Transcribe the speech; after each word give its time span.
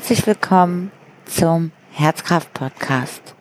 Herzlich 0.00 0.26
willkommen 0.26 0.90
zum 1.26 1.72
Herzkraft 1.92 2.54
Podcast. 2.54 3.34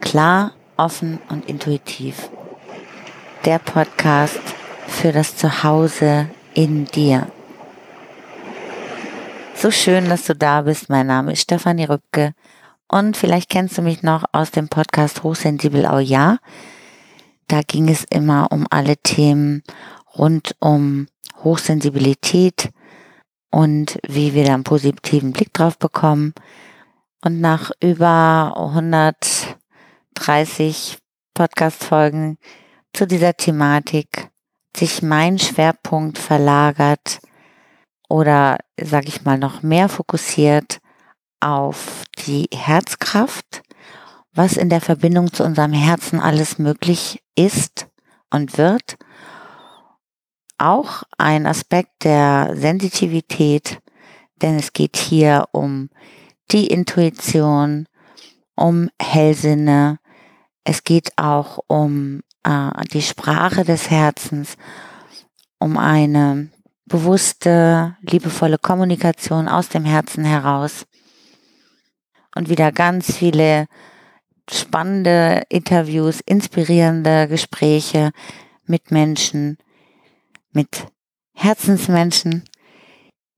Klar, 0.00 0.50
offen 0.76 1.20
und 1.28 1.48
intuitiv. 1.48 2.28
Der 3.44 3.60
Podcast 3.60 4.40
für 4.88 5.12
das 5.12 5.36
Zuhause 5.36 6.28
in 6.54 6.86
dir. 6.86 7.28
So 9.54 9.70
schön, 9.70 10.08
dass 10.08 10.24
du 10.24 10.34
da 10.34 10.62
bist. 10.62 10.88
Mein 10.88 11.06
Name 11.06 11.34
ist 11.34 11.42
Stefanie 11.42 11.84
Rübke 11.84 12.34
und 12.88 13.16
vielleicht 13.16 13.48
kennst 13.48 13.78
du 13.78 13.82
mich 13.82 14.02
noch 14.02 14.24
aus 14.32 14.50
dem 14.50 14.68
Podcast 14.68 15.22
Hochsensibel 15.22 15.86
auch 15.86 16.00
ja. 16.00 16.38
Da 17.46 17.60
ging 17.60 17.88
es 17.88 18.02
immer 18.10 18.50
um 18.50 18.66
alle 18.70 18.96
Themen 18.96 19.62
rund 20.18 20.56
um 20.58 21.06
Hochsensibilität 21.44 22.72
und 23.52 24.00
wie 24.08 24.34
wir 24.34 24.44
da 24.44 24.54
einen 24.54 24.64
positiven 24.64 25.32
Blick 25.32 25.52
drauf 25.52 25.78
bekommen. 25.78 26.34
Und 27.24 27.40
nach 27.40 27.70
über 27.80 28.54
130 28.56 30.98
Podcast-Folgen 31.34 32.38
zu 32.92 33.06
dieser 33.06 33.36
Thematik 33.36 34.32
sich 34.76 35.02
mein 35.02 35.38
Schwerpunkt 35.38 36.18
verlagert 36.18 37.20
oder, 38.08 38.58
sage 38.80 39.06
ich 39.08 39.24
mal, 39.24 39.38
noch 39.38 39.62
mehr 39.62 39.88
fokussiert 39.88 40.80
auf 41.40 42.02
die 42.26 42.48
Herzkraft, 42.52 43.62
was 44.32 44.56
in 44.56 44.70
der 44.70 44.80
Verbindung 44.80 45.32
zu 45.32 45.44
unserem 45.44 45.72
Herzen 45.72 46.18
alles 46.20 46.58
möglich 46.58 47.22
ist 47.36 47.86
und 48.30 48.58
wird. 48.58 48.96
Auch 50.62 51.02
ein 51.18 51.48
Aspekt 51.48 52.04
der 52.04 52.52
Sensitivität, 52.54 53.80
denn 54.42 54.56
es 54.56 54.72
geht 54.72 54.96
hier 54.96 55.46
um 55.50 55.90
die 56.52 56.68
Intuition, 56.68 57.88
um 58.54 58.88
Hellsinne, 59.00 59.98
es 60.62 60.84
geht 60.84 61.18
auch 61.18 61.58
um 61.66 62.22
äh, 62.44 62.70
die 62.92 63.02
Sprache 63.02 63.64
des 63.64 63.90
Herzens, 63.90 64.56
um 65.58 65.76
eine 65.78 66.52
bewusste, 66.86 67.96
liebevolle 68.02 68.58
Kommunikation 68.58 69.48
aus 69.48 69.68
dem 69.68 69.84
Herzen 69.84 70.24
heraus 70.24 70.86
und 72.36 72.48
wieder 72.48 72.70
ganz 72.70 73.12
viele 73.16 73.66
spannende 74.48 75.42
Interviews, 75.48 76.20
inspirierende 76.24 77.26
Gespräche 77.26 78.12
mit 78.64 78.92
Menschen, 78.92 79.58
mit 80.52 80.86
Herzensmenschen, 81.34 82.44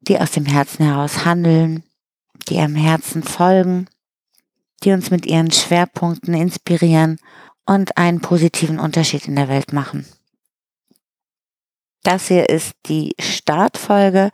die 0.00 0.18
aus 0.18 0.32
dem 0.32 0.46
Herzen 0.46 0.84
heraus 0.84 1.24
handeln, 1.24 1.84
die 2.48 2.54
ihrem 2.54 2.74
Herzen 2.74 3.22
folgen, 3.22 3.88
die 4.82 4.92
uns 4.92 5.10
mit 5.10 5.26
ihren 5.26 5.50
Schwerpunkten 5.50 6.34
inspirieren 6.34 7.18
und 7.64 7.96
einen 7.96 8.20
positiven 8.20 8.78
Unterschied 8.78 9.26
in 9.26 9.36
der 9.36 9.48
Welt 9.48 9.72
machen. 9.72 10.06
Das 12.02 12.28
hier 12.28 12.50
ist 12.50 12.74
die 12.86 13.14
Startfolge 13.18 14.30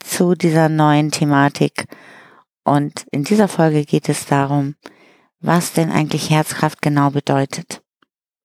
zu 0.00 0.34
dieser 0.34 0.68
neuen 0.68 1.12
Thematik. 1.12 1.86
Und 2.64 3.06
in 3.12 3.22
dieser 3.22 3.46
Folge 3.46 3.84
geht 3.84 4.08
es 4.08 4.26
darum, 4.26 4.74
was 5.40 5.72
denn 5.72 5.92
eigentlich 5.92 6.30
Herzkraft 6.30 6.82
genau 6.82 7.10
bedeutet 7.10 7.82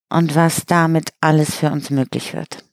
und 0.09 0.35
was 0.35 0.65
damit 0.67 1.13
alles 1.21 1.55
für 1.55 1.71
uns 1.71 1.89
möglich 1.89 2.33
wird. 2.33 2.63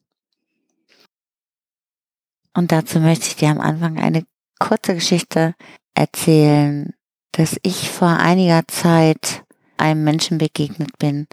Und 2.59 2.73
dazu 2.73 2.99
möchte 2.99 3.29
ich 3.29 3.37
dir 3.37 3.51
am 3.51 3.61
Anfang 3.61 4.01
eine 4.01 4.25
kurze 4.59 4.97
Geschichte 4.97 5.55
erzählen, 5.95 6.93
dass 7.31 7.57
ich 7.63 7.89
vor 7.89 8.09
einiger 8.09 8.67
Zeit 8.67 9.45
einem 9.77 10.03
Menschen 10.03 10.39
begegnet 10.39 10.99
bin, 10.99 11.29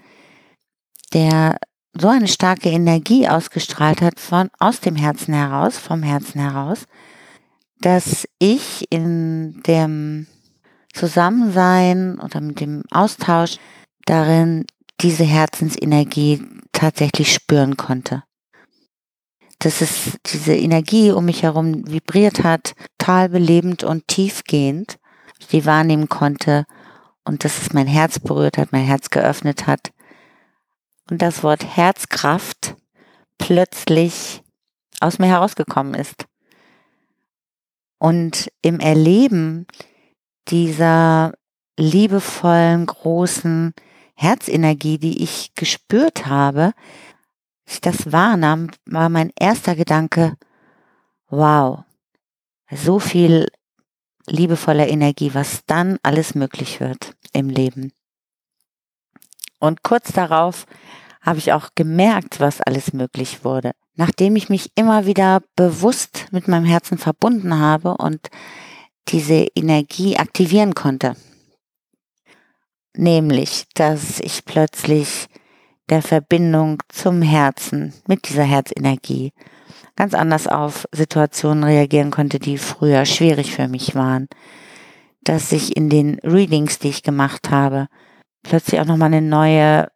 der 1.14 1.58
so 2.00 2.10
eine 2.10 2.28
starke 2.28 2.70
Energie 2.70 3.28
ausgestrahlt 3.28 4.04
hat 4.04 4.20
von 4.20 4.52
aus 4.60 4.82
dem 4.82 4.96
Herzen 4.96 5.34
heraus, 5.34 5.80
vom 5.80 6.04
Herzen 6.04 6.40
heraus, 6.40 6.86
dass 7.80 8.28
ich 8.38 8.86
in 8.92 9.64
dem 9.66 10.28
Zusammensein 10.94 12.20
oder 12.20 12.40
mit 12.40 12.60
dem 12.60 12.84
Austausch 12.92 13.58
darin 14.06 14.68
diese 15.02 15.24
Herzensenergie 15.24 16.44
tatsächlich 16.72 17.34
spüren 17.34 17.78
konnte. 17.78 18.22
Dass 19.66 19.82
es 19.82 20.20
diese 20.28 20.56
Energie 20.56 21.10
um 21.10 21.26
mich 21.26 21.42
herum 21.42 21.90
vibriert 21.90 22.44
hat, 22.44 22.76
total 23.00 23.30
belebend 23.30 23.84
und 23.84 24.08
tiefgehend, 24.08 25.00
die 25.52 25.66
wahrnehmen 25.66 26.08
konnte 26.08 26.66
und 27.24 27.44
dass 27.44 27.60
es 27.60 27.74
mein 27.74 27.88
Herz 27.88 28.20
berührt 28.20 28.60
hat, 28.60 28.72
mein 28.72 28.84
Herz 28.84 29.10
geöffnet 29.10 29.66
hat 29.66 29.92
und 31.10 31.24
das 31.24 31.42
Wort 31.42 31.66
Herzkraft 31.66 32.76
plötzlich 33.40 34.44
aus 35.00 35.18
mir 35.18 35.30
herausgekommen 35.30 35.96
ist. 35.96 36.28
Und 37.98 38.52
im 38.62 38.80
Erleben 38.80 39.66
dieser 40.48 41.34
liebevollen, 41.76 42.86
großen 42.86 43.74
Herzenergie, 44.14 45.00
die 45.00 45.24
ich 45.24 45.56
gespürt 45.56 46.28
habe, 46.28 46.74
ich 47.66 47.82
das 47.82 48.12
wahrnahm, 48.12 48.70
war 48.86 49.10
mein 49.10 49.32
erster 49.40 49.76
Gedanke, 49.76 50.38
wow, 51.30 51.84
so 52.72 53.00
viel 53.00 53.48
liebevoller 54.28 54.88
Energie, 54.88 55.34
was 55.34 55.66
dann 55.66 55.98
alles 56.04 56.36
möglich 56.36 56.80
wird 56.80 57.16
im 57.34 57.50
Leben. 57.50 57.92
Und 59.60 59.84
kurz 59.84 60.12
darauf 60.12 60.66
habe 61.22 61.40
ich 61.40 61.54
auch 61.54 61.70
gemerkt, 61.76 62.40
was 62.40 62.62
alles 62.62 62.94
möglich 62.94 63.44
wurde. 63.44 63.72
Nachdem 63.96 64.36
ich 64.36 64.50
mich 64.50 64.72
immer 64.76 65.06
wieder 65.06 65.42
bewusst 65.56 66.28
mit 66.32 66.48
meinem 66.48 66.66
Herzen 66.66 66.98
verbunden 66.98 67.58
habe 67.58 67.96
und 67.96 68.30
diese 69.08 69.48
Energie 69.56 70.18
aktivieren 70.18 70.76
konnte. 70.76 71.16
Nämlich, 72.94 73.66
dass 73.74 74.20
ich 74.20 74.46
plötzlich 74.46 75.28
der 75.90 76.02
Verbindung 76.02 76.82
zum 76.90 77.22
Herzen 77.22 77.94
mit 78.08 78.28
dieser 78.30 78.44
Herzenergie 78.44 79.34
ganz 79.96 80.14
anders 80.14 80.48
auf 80.48 80.88
Situationen 80.92 81.64
reagieren 81.64 82.12
konnte, 82.12 82.40
die 82.40 82.58
früher 82.58 83.06
schwierig 83.06 83.54
für 83.54 83.68
mich 83.68 83.96
waren. 83.96 84.28
Dass 85.24 85.52
ich 85.52 85.76
in 85.76 85.90
den 85.90 86.20
Readings, 86.20 86.80
die 86.80 86.90
ich 86.90 87.04
gemacht 87.04 87.50
habe, 87.50 87.88
plötzlich 88.44 88.80
auch 88.80 88.86
nochmal 88.86 89.14
eine 89.14 89.22
neue 89.22 89.88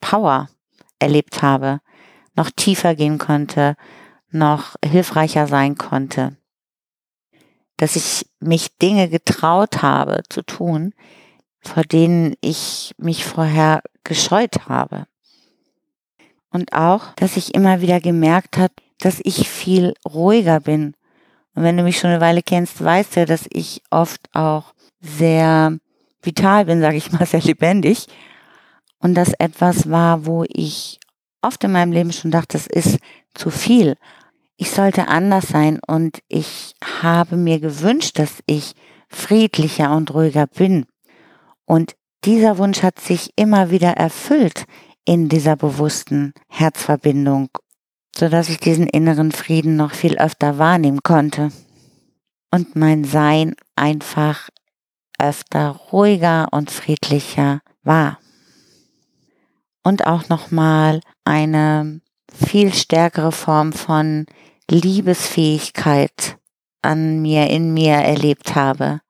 Power 0.00 0.48
erlebt 0.98 1.42
habe, 1.42 1.80
noch 2.34 2.50
tiefer 2.50 2.94
gehen 2.94 3.18
konnte, 3.18 3.76
noch 4.30 4.76
hilfreicher 4.84 5.46
sein 5.46 5.76
konnte. 5.76 6.36
Dass 7.76 7.96
ich 7.96 8.26
mich 8.40 8.76
Dinge 8.78 9.08
getraut 9.08 9.82
habe 9.82 10.22
zu 10.28 10.42
tun, 10.42 10.94
vor 11.60 11.82
denen 11.82 12.34
ich 12.40 12.94
mich 12.96 13.24
vorher 13.24 13.82
gescheut 14.06 14.68
habe. 14.68 15.06
Und 16.50 16.72
auch, 16.72 17.12
dass 17.16 17.36
ich 17.36 17.54
immer 17.54 17.80
wieder 17.80 18.00
gemerkt 18.00 18.56
habe, 18.56 18.72
dass 18.98 19.20
ich 19.22 19.48
viel 19.48 19.94
ruhiger 20.08 20.60
bin. 20.60 20.94
Und 21.54 21.62
wenn 21.62 21.76
du 21.76 21.82
mich 21.82 21.98
schon 21.98 22.10
eine 22.10 22.20
Weile 22.20 22.42
kennst, 22.42 22.82
weißt 22.82 23.16
du, 23.16 23.26
dass 23.26 23.46
ich 23.50 23.82
oft 23.90 24.20
auch 24.34 24.74
sehr 25.00 25.78
vital 26.22 26.64
bin, 26.64 26.80
sage 26.80 26.96
ich 26.96 27.12
mal, 27.12 27.26
sehr 27.26 27.42
lebendig. 27.42 28.06
Und 28.98 29.14
das 29.14 29.32
etwas 29.34 29.90
war, 29.90 30.26
wo 30.26 30.44
ich 30.48 30.98
oft 31.42 31.62
in 31.64 31.72
meinem 31.72 31.92
Leben 31.92 32.12
schon 32.12 32.30
dachte, 32.30 32.56
das 32.56 32.66
ist 32.66 32.98
zu 33.34 33.50
viel. 33.50 33.96
Ich 34.56 34.70
sollte 34.70 35.08
anders 35.08 35.48
sein 35.48 35.78
und 35.86 36.20
ich 36.28 36.74
habe 37.02 37.36
mir 37.36 37.60
gewünscht, 37.60 38.18
dass 38.18 38.42
ich 38.46 38.74
friedlicher 39.08 39.94
und 39.94 40.12
ruhiger 40.14 40.46
bin. 40.46 40.86
Und 41.66 41.94
dieser 42.26 42.58
Wunsch 42.58 42.82
hat 42.82 42.98
sich 42.98 43.30
immer 43.36 43.70
wieder 43.70 43.92
erfüllt 43.92 44.66
in 45.04 45.28
dieser 45.28 45.54
bewussten 45.56 46.34
Herzverbindung, 46.48 47.48
so 48.14 48.28
dass 48.28 48.48
ich 48.48 48.58
diesen 48.58 48.88
inneren 48.88 49.30
Frieden 49.30 49.76
noch 49.76 49.92
viel 49.92 50.18
öfter 50.18 50.58
wahrnehmen 50.58 51.02
konnte 51.04 51.52
und 52.50 52.74
mein 52.74 53.04
Sein 53.04 53.54
einfach 53.76 54.48
öfter 55.18 55.68
ruhiger 55.92 56.48
und 56.50 56.70
friedlicher 56.70 57.60
war. 57.82 58.18
Und 59.84 60.06
auch 60.06 60.28
nochmal 60.28 61.00
eine 61.24 62.00
viel 62.32 62.74
stärkere 62.74 63.30
Form 63.30 63.72
von 63.72 64.26
Liebesfähigkeit 64.68 66.38
an 66.82 67.22
mir, 67.22 67.48
in 67.50 67.72
mir 67.72 67.94
erlebt 67.94 68.56
habe. 68.56 69.00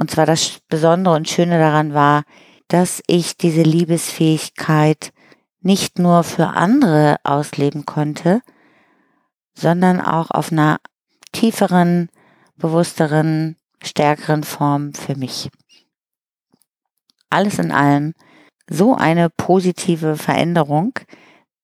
Und 0.00 0.10
zwar 0.10 0.24
das 0.24 0.60
Besondere 0.70 1.14
und 1.14 1.28
Schöne 1.28 1.58
daran 1.58 1.92
war, 1.92 2.22
dass 2.68 3.02
ich 3.06 3.36
diese 3.36 3.60
Liebesfähigkeit 3.60 5.12
nicht 5.60 5.98
nur 5.98 6.24
für 6.24 6.46
andere 6.46 7.16
ausleben 7.22 7.84
konnte, 7.84 8.40
sondern 9.52 10.00
auch 10.00 10.30
auf 10.30 10.52
einer 10.52 10.78
tieferen, 11.32 12.08
bewussteren 12.56 13.56
stärkeren 13.84 14.42
Form 14.42 14.94
für 14.94 15.16
mich. 15.16 15.50
Alles 17.28 17.58
in 17.58 17.70
allem 17.70 18.14
so 18.70 18.94
eine 18.94 19.28
positive 19.28 20.16
Veränderung, 20.16 20.94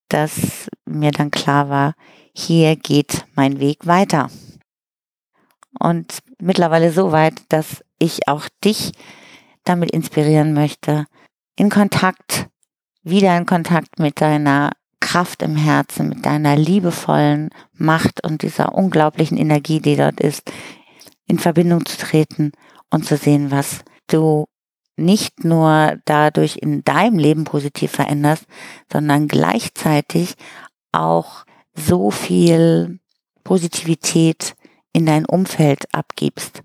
dass 0.09 0.69
mir 0.85 1.11
dann 1.11 1.31
klar 1.31 1.71
war, 1.71 1.95
hier 2.35 2.77
geht 2.77 3.25
mein 3.35 3.61
Weg 3.61 3.87
weiter. 3.87 4.29
Und 5.79 6.19
mittlerweile 6.39 6.93
so 6.93 7.13
weit, 7.13 7.41
dass 7.49 7.83
ich 7.99 8.29
auch 8.29 8.49
dich 8.65 8.93
damit 9.65 9.91
inspirieren 9.91 10.53
möchte, 10.53 11.07
in 11.57 11.71
Kontakt, 11.71 12.49
wieder 13.03 13.37
in 13.37 13.47
Kontakt 13.47 13.99
mit 13.99 14.21
deiner 14.21 14.73
Kraft 15.01 15.43
im 15.43 15.57
Herzen, 15.57 16.09
mit 16.09 16.27
deiner 16.27 16.57
liebevollen 16.57 17.51
Macht 17.73 18.25
und 18.25 18.43
dieser 18.43 18.75
unglaublichen 18.75 19.39
Energie, 19.39 19.81
die 19.81 19.97
dort 19.97 20.21
ist, 20.21 20.51
in 21.27 21.39
Verbindung 21.39 21.87
zu 21.87 21.97
treten 21.97 22.53
und 22.91 23.05
zu 23.05 23.17
sehen, 23.17 23.51
was 23.51 23.85
du 24.09 24.47
nicht 24.97 25.45
nur 25.45 25.99
dadurch 26.07 26.57
in 26.57 26.83
deinem 26.83 27.19
Leben 27.19 27.45
positiv 27.45 27.93
veränderst, 27.93 28.47
sondern 28.91 29.29
gleichzeitig 29.29 30.35
auch 30.93 31.45
so 31.75 32.11
viel 32.11 32.99
Positivität 33.45 34.55
in 34.93 35.07
dein 35.07 35.27
Umfeld 35.27 35.93
abgibst. 35.93 36.63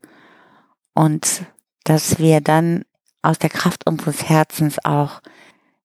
Und 0.93 1.45
dass 1.83 2.19
wir 2.19 2.41
dann 2.41 2.83
aus 3.21 3.39
der 3.39 3.49
Kraft 3.49 3.87
unseres 3.87 4.29
Herzens 4.29 4.83
auch 4.83 5.21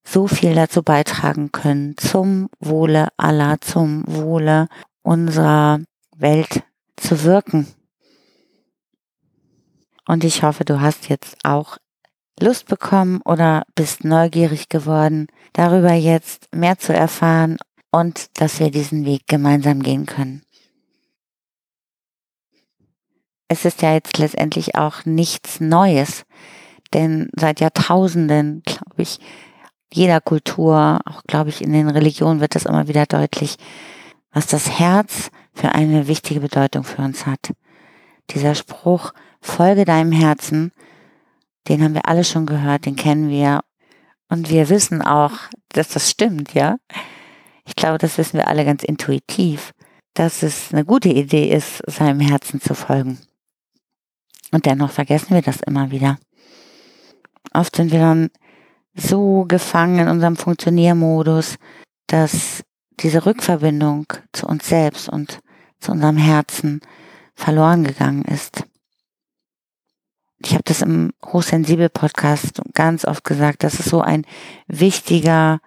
so 0.05 0.29
viel 0.29 0.55
dazu 0.55 0.83
beitragen 0.83 1.51
können, 1.53 1.97
zum 1.97 2.49
Wohle 2.61 3.09
aller, 3.17 3.61
zum 3.61 4.05
Wohle 4.07 4.69
unserer 5.03 5.81
Welt 6.17 6.63
zu 6.97 7.25
wirken. 7.25 7.67
Und 10.07 10.23
ich 10.25 10.43
hoffe, 10.43 10.65
du 10.65 10.81
hast 10.81 11.09
jetzt 11.09 11.37
auch 11.45 11.79
Lust 12.41 12.67
bekommen 12.67 13.21
oder 13.25 13.65
bist 13.75 14.05
neugierig 14.05 14.69
geworden, 14.69 15.27
darüber 15.53 15.93
jetzt 15.93 16.49
mehr 16.55 16.79
zu 16.79 16.93
erfahren 16.93 17.57
und 17.91 18.41
dass 18.41 18.61
wir 18.61 18.71
diesen 18.71 19.05
Weg 19.05 19.27
gemeinsam 19.27 19.83
gehen 19.83 20.07
können. 20.07 20.46
Es 23.49 23.65
ist 23.65 23.83
ja 23.83 23.95
jetzt 23.95 24.19
letztendlich 24.19 24.75
auch 24.75 25.05
nichts 25.05 25.61
Neues, 25.61 26.25
denn 26.93 27.31
seit 27.37 27.61
Jahrtausenden, 27.61 28.63
glaube 28.65 29.03
ich, 29.03 29.19
jeder 29.93 30.21
Kultur, 30.21 31.01
auch 31.05 31.23
glaube 31.25 31.51
ich 31.51 31.63
in 31.63 31.73
den 31.73 31.89
Religionen 31.89 32.41
wird 32.41 32.55
das 32.55 32.67
immer 32.67 32.89
wieder 32.89 33.07
deutlich, 33.07 33.57
was 34.33 34.47
das 34.47 34.79
Herz 34.79 35.31
für 35.55 35.73
eine 35.73 36.09
wichtige 36.09 36.41
Bedeutung 36.41 36.85
für 36.85 37.03
uns 37.03 37.25
hat. 37.25 37.53
Dieser 38.31 38.55
Spruch, 38.55 39.13
folge 39.41 39.85
deinem 39.85 40.13
Herzen, 40.13 40.73
den 41.69 41.83
haben 41.83 41.95
wir 41.95 42.07
alle 42.09 42.25
schon 42.25 42.47
gehört, 42.47 42.87
den 42.87 42.97
kennen 42.97 43.31
wir. 43.31 43.61
Und 44.29 44.51
wir 44.51 44.69
wissen 44.69 45.03
auch, 45.03 45.33
dass 45.71 45.89
das 45.89 46.11
stimmt, 46.11 46.55
ja. 46.55 46.77
Ich 47.65 47.77
glaube, 47.77 47.99
das 47.99 48.19
wissen 48.19 48.39
wir 48.39 48.49
alle 48.49 48.65
ganz 48.65 48.83
intuitiv, 48.83 49.73
dass 50.15 50.43
es 50.43 50.73
eine 50.73 50.85
gute 50.85 51.09
Idee 51.09 51.49
ist, 51.49 51.83
seinem 51.87 52.21
Herzen 52.21 52.61
zu 52.61 52.75
folgen. 52.75 53.19
Und 54.53 54.67
dennoch 54.67 54.91
vergessen 54.91 55.35
wir 55.35 55.43
das 55.43 55.61
immer 55.61 55.91
wieder. 55.91 56.19
Oft 57.53 57.77
sind 57.77 57.93
wir 57.93 58.01
dann 58.01 58.31
so 58.95 59.45
gefangen 59.47 60.01
in 60.01 60.09
unserem 60.09 60.37
Funktioniermodus, 60.37 61.57
dass 62.07 62.63
diese 63.01 63.27
Rückverbindung 63.27 64.07
zu 64.33 64.47
uns 64.47 64.69
selbst 64.69 65.09
und 65.09 65.41
zu 65.81 65.93
unserem 65.93 66.17
Herzen 66.17 66.81
verloren 67.35 67.85
gegangen 67.85 68.25
ist. 68.25 68.65
Ich 70.39 70.53
habe 70.53 70.63
das 70.65 70.83
im 70.83 71.13
Hochsensibel 71.25 71.89
Podcast 71.89 72.63
ganz 72.75 73.05
oft 73.05 73.25
gesagt, 73.25 73.65
dass 73.65 73.79
es 73.79 73.87
so 73.87 74.01
ein 74.01 74.25
wichtiger 74.67 75.61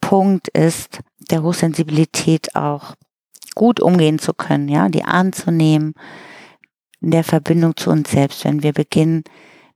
Punkt 0.00 0.48
ist, 0.48 1.00
der 1.30 1.42
Hochsensibilität 1.42 2.54
auch 2.54 2.94
gut 3.54 3.80
umgehen 3.80 4.18
zu 4.18 4.32
können, 4.34 4.68
ja, 4.68 4.88
die 4.88 5.04
anzunehmen 5.04 5.94
in 7.04 7.10
der 7.10 7.24
Verbindung 7.24 7.76
zu 7.76 7.90
uns 7.90 8.10
selbst, 8.10 8.44
wenn 8.44 8.62
wir 8.62 8.72
beginnen, 8.72 9.24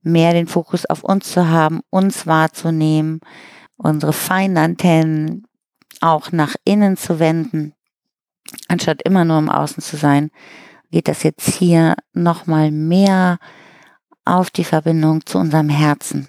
mehr 0.03 0.33
den 0.33 0.47
Fokus 0.47 0.87
auf 0.87 1.05
uns 1.05 1.31
zu 1.31 1.49
haben, 1.49 1.81
uns 1.91 2.27
wahrzunehmen, 2.27 3.21
unsere 3.77 4.15
feinen 4.15 4.57
Antennen 4.57 5.47
auch 6.01 6.33
nach 6.33 6.55
innen 6.65 6.97
zu 6.97 7.19
wenden, 7.19 7.75
anstatt 8.69 9.03
immer 9.03 9.27
nur 9.27 9.39
im 9.39 9.51
Außen 9.51 9.83
zu 9.83 9.99
sein, 9.99 10.31
geht 10.91 11.07
das 11.07 11.23
jetzt 11.23 11.55
hier 11.55 11.97
nochmal 12.15 12.71
mehr 12.71 13.39
auf 14.25 14.51
die 14.51 14.65
Verbindung 14.65 15.27
zu 15.27 15.37
unserem 15.39 15.69
Herzen. 15.69 16.29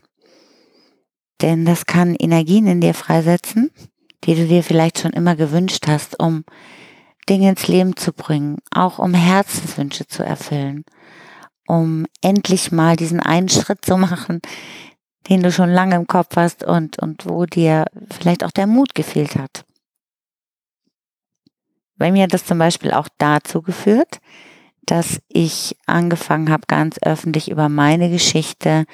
Denn 1.41 1.63
das 1.63 1.85
kann 1.85 2.15
Energien 2.15 2.67
in 2.67 2.81
dir 2.81 2.93
freisetzen, 2.93 3.71
die 4.25 4.35
du 4.35 4.45
dir 4.47 4.63
vielleicht 4.63 4.99
schon 4.99 5.11
immer 5.11 5.37
gewünscht 5.37 5.87
hast, 5.87 6.19
um 6.19 6.43
Dinge 7.27 7.49
ins 7.49 7.67
Leben 7.67 7.95
zu 7.95 8.13
bringen, 8.13 8.57
auch 8.71 8.99
um 8.99 9.13
Herzenswünsche 9.13 10.07
zu 10.07 10.23
erfüllen, 10.23 10.85
um 11.67 12.05
endlich 12.21 12.71
mal 12.71 12.95
diesen 12.95 13.19
einen 13.19 13.49
Schritt 13.49 13.85
zu 13.85 13.97
machen, 13.97 14.41
den 15.29 15.43
du 15.43 15.51
schon 15.51 15.69
lange 15.69 15.95
im 15.95 16.07
Kopf 16.07 16.35
hast 16.35 16.63
und, 16.63 16.99
und 16.99 17.25
wo 17.27 17.45
dir 17.45 17.85
vielleicht 18.11 18.43
auch 18.43 18.51
der 18.51 18.67
Mut 18.67 18.95
gefehlt 18.95 19.35
hat. 19.35 19.65
Bei 21.97 22.11
mir 22.11 22.23
hat 22.23 22.33
das 22.33 22.45
zum 22.45 22.57
Beispiel 22.57 22.91
auch 22.91 23.09
dazu 23.17 23.61
geführt, 23.61 24.19
dass 24.85 25.21
ich 25.27 25.75
angefangen 25.85 26.49
habe, 26.49 26.63
ganz 26.67 26.97
öffentlich 27.03 27.51
über 27.51 27.69
meine 27.69 28.09
Geschichte 28.09 28.85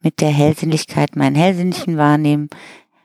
mit 0.00 0.20
der 0.20 0.30
Hellsinnlichkeit, 0.30 1.16
meinen 1.16 1.36
hellsinnlichen 1.36 1.96
Wahrnehmen, 1.96 2.50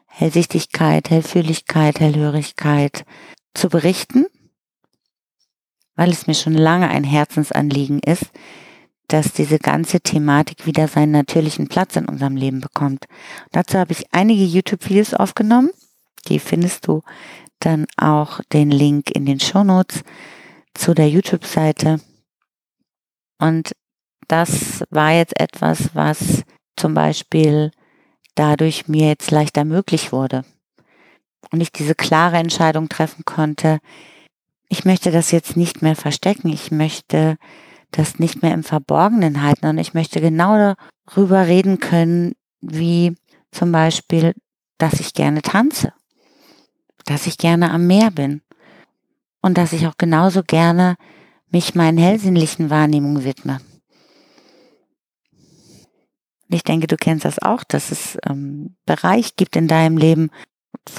Hellsichtigkeit, 0.08 1.10
Hellfühligkeit, 1.10 2.00
Hellhörigkeit 2.00 3.06
zu 3.54 3.70
berichten, 3.70 4.26
weil 5.96 6.12
es 6.12 6.28
mir 6.28 6.34
schon 6.34 6.54
lange 6.54 6.90
ein 6.90 7.04
Herzensanliegen 7.04 8.00
ist, 8.00 8.32
dass 9.08 9.34
diese 9.34 9.60
ganze 9.60 10.00
Thematik 10.00 10.66
wieder 10.66 10.88
seinen 10.88 11.12
natürlichen 11.12 11.68
Platz 11.68 11.96
in 11.96 12.08
unserem 12.08 12.36
Leben 12.36 12.62
bekommt. 12.62 13.06
dazu 13.52 13.78
habe 13.78 13.92
ich 13.92 14.14
einige 14.14 14.44
YouTube-Videos 14.44 15.14
aufgenommen. 15.14 15.70
Die 16.30 16.40
findest 16.40 16.88
du 16.88 17.04
dann 17.60 17.86
auch 17.98 18.40
den 18.54 18.72
Link 18.72 19.12
in 19.12 19.26
den 19.26 19.40
Show 19.40 19.64
Notes 19.64 20.04
zu 20.74 20.94
der 20.94 21.10
YouTube-Seite 21.10 22.00
und 23.44 23.74
das 24.30 24.86
war 24.90 25.12
jetzt 25.12 25.38
etwas, 25.38 25.94
was 25.94 26.44
zum 26.78 26.94
Beispiel 26.94 27.72
dadurch 28.36 28.88
mir 28.88 29.10
jetzt 29.10 29.32
leichter 29.32 29.66
möglich 29.66 30.14
wurde. 30.14 30.46
Und 31.52 31.60
ich 31.60 31.72
diese 31.72 31.94
klare 31.94 32.38
Entscheidung 32.38 32.88
treffen 32.88 33.26
konnte, 33.26 33.80
ich 34.74 34.86
möchte 34.86 35.12
das 35.12 35.30
jetzt 35.30 35.56
nicht 35.56 35.84
mehr 35.84 35.96
verstecken, 35.96 36.50
ich 36.50 36.72
möchte 36.72 37.38
das 37.92 38.18
nicht 38.18 38.42
mehr 38.42 38.56
im 38.56 38.64
Verborgenen 38.64 39.44
halten 39.44 39.68
und 39.68 39.78
ich 39.78 39.94
möchte 39.94 40.20
genau 40.20 40.74
darüber 41.06 41.46
reden 41.46 41.80
können, 41.80 42.34
wie 42.60 43.16
zum 43.52 43.72
Beispiel, 43.72 44.34
dass 44.80 45.00
ich 45.00 45.14
gerne 45.14 45.44
tanze, 45.44 45.94
dass 47.06 47.28
ich 47.28 47.38
gerne 47.38 47.70
am 47.70 47.86
Meer 47.86 48.10
bin 48.10 48.42
und 49.44 49.60
dass 49.60 49.74
ich 49.74 49.86
auch 49.86 49.96
genauso 49.96 50.42
gerne 50.42 50.96
mich 51.52 51.76
meinen 51.76 52.00
hellsinnlichen 52.00 52.72
Wahrnehmungen 52.72 53.24
widme. 53.24 53.62
Ich 56.50 56.64
denke, 56.64 56.88
du 56.88 56.98
kennst 56.98 57.26
das 57.26 57.38
auch, 57.38 57.64
dass 57.64 57.92
es 57.92 58.18
ähm, 58.28 58.76
Bereich 58.88 59.36
gibt 59.36 59.56
in 59.56 59.68
deinem 59.68 59.98
Leben, 59.98 60.32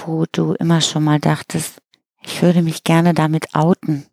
wo 0.07 0.27
du 0.31 0.53
immer 0.53 0.81
schon 0.81 1.03
mal 1.03 1.19
dachtest, 1.19 1.81
ich 2.25 2.43
würde 2.43 2.63
mich 2.63 2.85
gerne 2.85 3.15
damit 3.15 3.55
outen. 3.55 4.07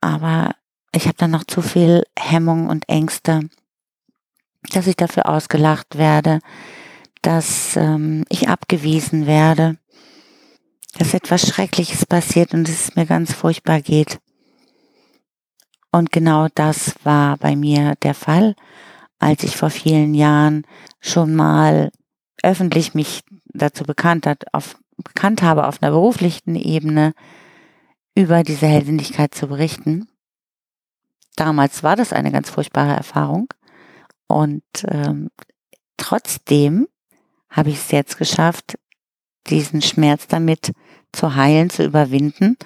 Aber 0.00 0.54
ich 0.92 1.06
habe 1.06 1.16
dann 1.16 1.30
noch 1.30 1.44
zu 1.44 1.62
viel 1.62 2.04
Hemmung 2.18 2.68
und 2.68 2.88
Ängste, 2.88 3.48
dass 4.72 4.86
ich 4.86 4.96
dafür 4.96 5.28
ausgelacht 5.28 5.96
werde, 5.96 6.40
dass 7.22 7.76
ähm, 7.76 8.24
ich 8.28 8.48
abgewiesen 8.48 9.26
werde, 9.26 9.78
dass 10.98 11.14
etwas 11.14 11.48
Schreckliches 11.48 12.06
passiert 12.06 12.54
und 12.54 12.68
es 12.68 12.94
mir 12.94 13.06
ganz 13.06 13.32
furchtbar 13.32 13.80
geht. 13.80 14.20
Und 15.90 16.12
genau 16.12 16.48
das 16.54 16.94
war 17.04 17.36
bei 17.36 17.56
mir 17.56 17.94
der 18.02 18.14
Fall, 18.14 18.56
als 19.18 19.42
ich 19.44 19.56
vor 19.56 19.70
vielen 19.70 20.14
Jahren 20.14 20.66
schon 21.00 21.34
mal 21.34 21.90
öffentlich 22.42 22.94
mich 22.94 23.22
dazu 23.46 23.84
bekannt, 23.84 24.26
hat, 24.26 24.44
auf, 24.52 24.76
bekannt 24.96 25.42
habe, 25.42 25.66
auf 25.66 25.82
einer 25.82 25.92
beruflichen 25.92 26.56
Ebene 26.56 27.14
über 28.14 28.42
diese 28.42 28.66
Hellsinnigkeit 28.66 29.34
zu 29.34 29.48
berichten. 29.48 30.08
Damals 31.36 31.82
war 31.82 31.96
das 31.96 32.12
eine 32.12 32.30
ganz 32.30 32.50
furchtbare 32.50 32.94
Erfahrung 32.94 33.48
und 34.28 34.62
ähm, 34.86 35.30
trotzdem 35.96 36.86
habe 37.50 37.70
ich 37.70 37.76
es 37.76 37.90
jetzt 37.90 38.18
geschafft, 38.18 38.76
diesen 39.48 39.82
Schmerz 39.82 40.26
damit 40.28 40.72
zu 41.12 41.34
heilen, 41.34 41.70
zu 41.70 41.84
überwinden 41.84 42.56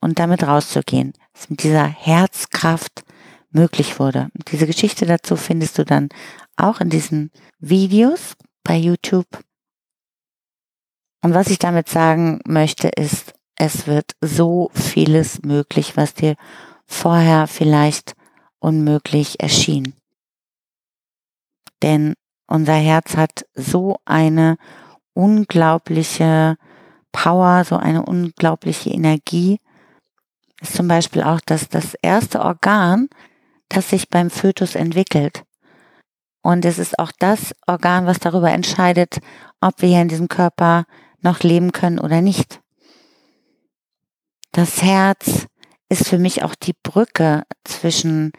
und 0.00 0.18
damit 0.18 0.42
rauszugehen 0.42 1.12
mit 1.48 1.62
dieser 1.62 1.86
Herzkraft 1.86 3.04
möglich 3.50 3.98
wurde. 3.98 4.28
Diese 4.50 4.66
Geschichte 4.66 5.06
dazu 5.06 5.36
findest 5.36 5.78
du 5.78 5.84
dann 5.84 6.08
auch 6.56 6.80
in 6.80 6.90
diesen 6.90 7.30
Videos 7.60 8.34
bei 8.64 8.76
YouTube. 8.76 9.26
Und 11.28 11.34
was 11.34 11.48
ich 11.48 11.58
damit 11.58 11.90
sagen 11.90 12.40
möchte, 12.46 12.88
ist, 12.88 13.34
es 13.54 13.86
wird 13.86 14.12
so 14.22 14.70
vieles 14.72 15.42
möglich, 15.42 15.94
was 15.94 16.14
dir 16.14 16.36
vorher 16.86 17.46
vielleicht 17.46 18.14
unmöglich 18.60 19.38
erschien. 19.38 19.92
Denn 21.82 22.14
unser 22.46 22.76
Herz 22.76 23.14
hat 23.18 23.44
so 23.52 23.98
eine 24.06 24.56
unglaubliche 25.12 26.56
Power, 27.12 27.62
so 27.66 27.76
eine 27.76 28.06
unglaubliche 28.06 28.88
Energie. 28.88 29.60
Ist 30.62 30.76
zum 30.76 30.88
Beispiel 30.88 31.22
auch 31.22 31.42
das, 31.44 31.68
das 31.68 31.92
erste 32.00 32.40
Organ, 32.40 33.10
das 33.68 33.90
sich 33.90 34.08
beim 34.08 34.30
Fötus 34.30 34.76
entwickelt. 34.76 35.42
Und 36.40 36.64
es 36.64 36.78
ist 36.78 36.98
auch 36.98 37.12
das 37.18 37.54
Organ, 37.66 38.06
was 38.06 38.18
darüber 38.18 38.50
entscheidet, 38.50 39.18
ob 39.60 39.82
wir 39.82 39.90
hier 39.90 40.00
in 40.00 40.08
diesem 40.08 40.28
Körper 40.28 40.86
noch 41.20 41.40
leben 41.40 41.72
können 41.72 41.98
oder 41.98 42.20
nicht. 42.20 42.60
Das 44.52 44.82
Herz 44.82 45.46
ist 45.88 46.08
für 46.08 46.18
mich 46.18 46.42
auch 46.42 46.54
die 46.54 46.74
Brücke 46.82 47.44
zwischen 47.64 48.32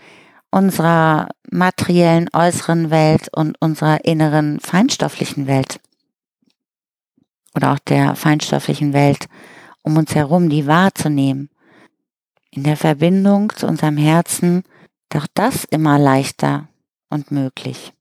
unserer 0.52 1.30
materiellen 1.52 2.30
äußeren 2.34 2.90
Welt 2.90 3.30
und 3.34 3.56
unserer 3.62 4.04
inneren 4.06 4.60
feinstofflichen 4.60 5.48
Welt. 5.48 5.80
Oder 7.56 7.74
auch 7.74 7.80
der 7.80 8.16
feinstofflichen 8.16 8.94
Welt 8.94 9.28
um 9.82 9.98
uns 9.98 10.14
herum, 10.14 10.50
die 10.50 10.68
wahrzunehmen. 10.68 11.50
In 12.52 12.64
der 12.64 12.78
Verbindung 12.78 13.52
zu 13.56 13.68
unserem 13.68 13.98
Herzen 13.98 14.64
doch 15.10 15.28
das 15.34 15.64
immer 15.66 15.98
leichter 15.98 16.68
und 17.10 17.32
möglich. 17.32 17.94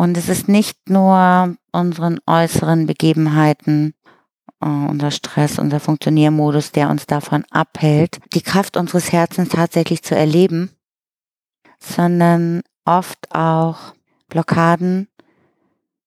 Und 0.00 0.16
es 0.16 0.30
ist 0.30 0.48
nicht 0.48 0.88
nur 0.88 1.58
unseren 1.72 2.20
äußeren 2.24 2.86
Begebenheiten 2.86 3.92
äh, 4.62 4.66
unser 4.66 5.10
Stress, 5.10 5.58
unser 5.58 5.78
Funktioniermodus, 5.78 6.72
der 6.72 6.88
uns 6.88 7.04
davon 7.04 7.44
abhält, 7.50 8.18
die 8.32 8.40
Kraft 8.40 8.78
unseres 8.78 9.12
Herzens 9.12 9.50
tatsächlich 9.50 10.02
zu 10.02 10.16
erleben, 10.16 10.70
sondern 11.78 12.62
oft 12.86 13.30
auch 13.30 13.92
Blockaden, 14.30 15.06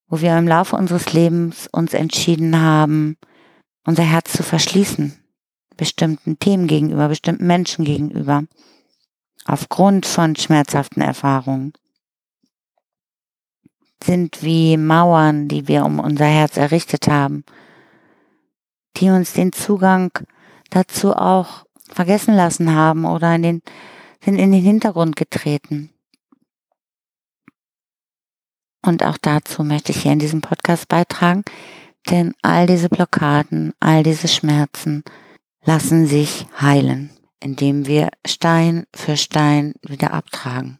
wo 0.07 0.21
wir 0.21 0.35
im 0.39 0.47
Laufe 0.47 0.75
unseres 0.75 1.13
Lebens 1.13 1.69
uns 1.71 1.93
entschieden 1.93 2.59
haben, 2.59 3.15
unser 3.85 4.01
Herz 4.01 4.33
zu 4.33 4.41
verschließen, 4.41 5.23
bestimmten 5.77 6.39
Themen 6.39 6.65
gegenüber, 6.65 7.09
bestimmten 7.09 7.45
Menschen 7.45 7.85
gegenüber, 7.85 8.45
aufgrund 9.45 10.07
von 10.07 10.35
schmerzhaften 10.35 11.03
Erfahrungen 11.03 11.73
sind 14.03 14.43
wie 14.43 14.77
Mauern, 14.77 15.47
die 15.47 15.67
wir 15.67 15.85
um 15.85 15.99
unser 15.99 16.25
Herz 16.25 16.57
errichtet 16.57 17.07
haben 17.07 17.43
die 18.97 19.09
uns 19.09 19.33
den 19.33 19.51
Zugang 19.51 20.11
dazu 20.69 21.13
auch 21.13 21.65
vergessen 21.89 22.35
lassen 22.35 22.73
haben 22.73 23.05
oder 23.05 23.35
in 23.35 23.43
den, 23.43 23.61
sind 24.23 24.37
in 24.37 24.51
den 24.51 24.63
Hintergrund 24.63 25.15
getreten. 25.15 25.89
Und 28.85 29.03
auch 29.03 29.17
dazu 29.17 29.63
möchte 29.63 29.91
ich 29.91 30.01
hier 30.01 30.11
in 30.11 30.19
diesem 30.19 30.41
Podcast 30.41 30.87
beitragen, 30.87 31.43
denn 32.09 32.33
all 32.41 32.67
diese 32.67 32.89
Blockaden, 32.89 33.73
all 33.79 34.03
diese 34.03 34.27
Schmerzen 34.27 35.03
lassen 35.63 36.05
sich 36.05 36.45
heilen, 36.59 37.09
indem 37.39 37.87
wir 37.87 38.09
Stein 38.25 38.85
für 38.93 39.15
Stein 39.15 39.73
wieder 39.81 40.11
abtragen. 40.11 40.79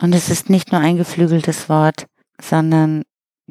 Und 0.00 0.14
es 0.14 0.28
ist 0.28 0.50
nicht 0.50 0.72
nur 0.72 0.80
ein 0.80 0.96
geflügeltes 0.96 1.68
Wort, 1.68 2.06
sondern 2.40 3.04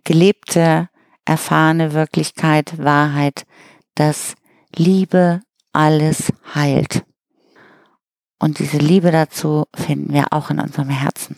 gelebte 0.03 0.89
erfahrene 1.25 1.93
Wirklichkeit, 1.93 2.77
Wahrheit, 2.77 3.45
dass 3.95 4.35
Liebe 4.75 5.41
alles 5.73 6.31
heilt. 6.53 7.03
Und 8.39 8.59
diese 8.59 8.77
Liebe 8.77 9.11
dazu 9.11 9.65
finden 9.73 10.13
wir 10.13 10.31
auch 10.31 10.49
in 10.51 10.59
unserem 10.59 10.89
Herzen. 10.89 11.37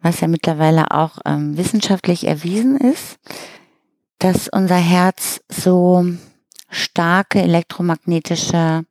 Was 0.00 0.20
ja 0.20 0.28
mittlerweile 0.28 0.92
auch 0.92 1.18
ähm, 1.24 1.56
wissenschaftlich 1.56 2.26
erwiesen 2.26 2.76
ist, 2.76 3.18
dass 4.18 4.48
unser 4.48 4.76
Herz 4.76 5.40
so 5.48 6.04
starke 6.70 7.40
elektromagnetische 7.40 8.84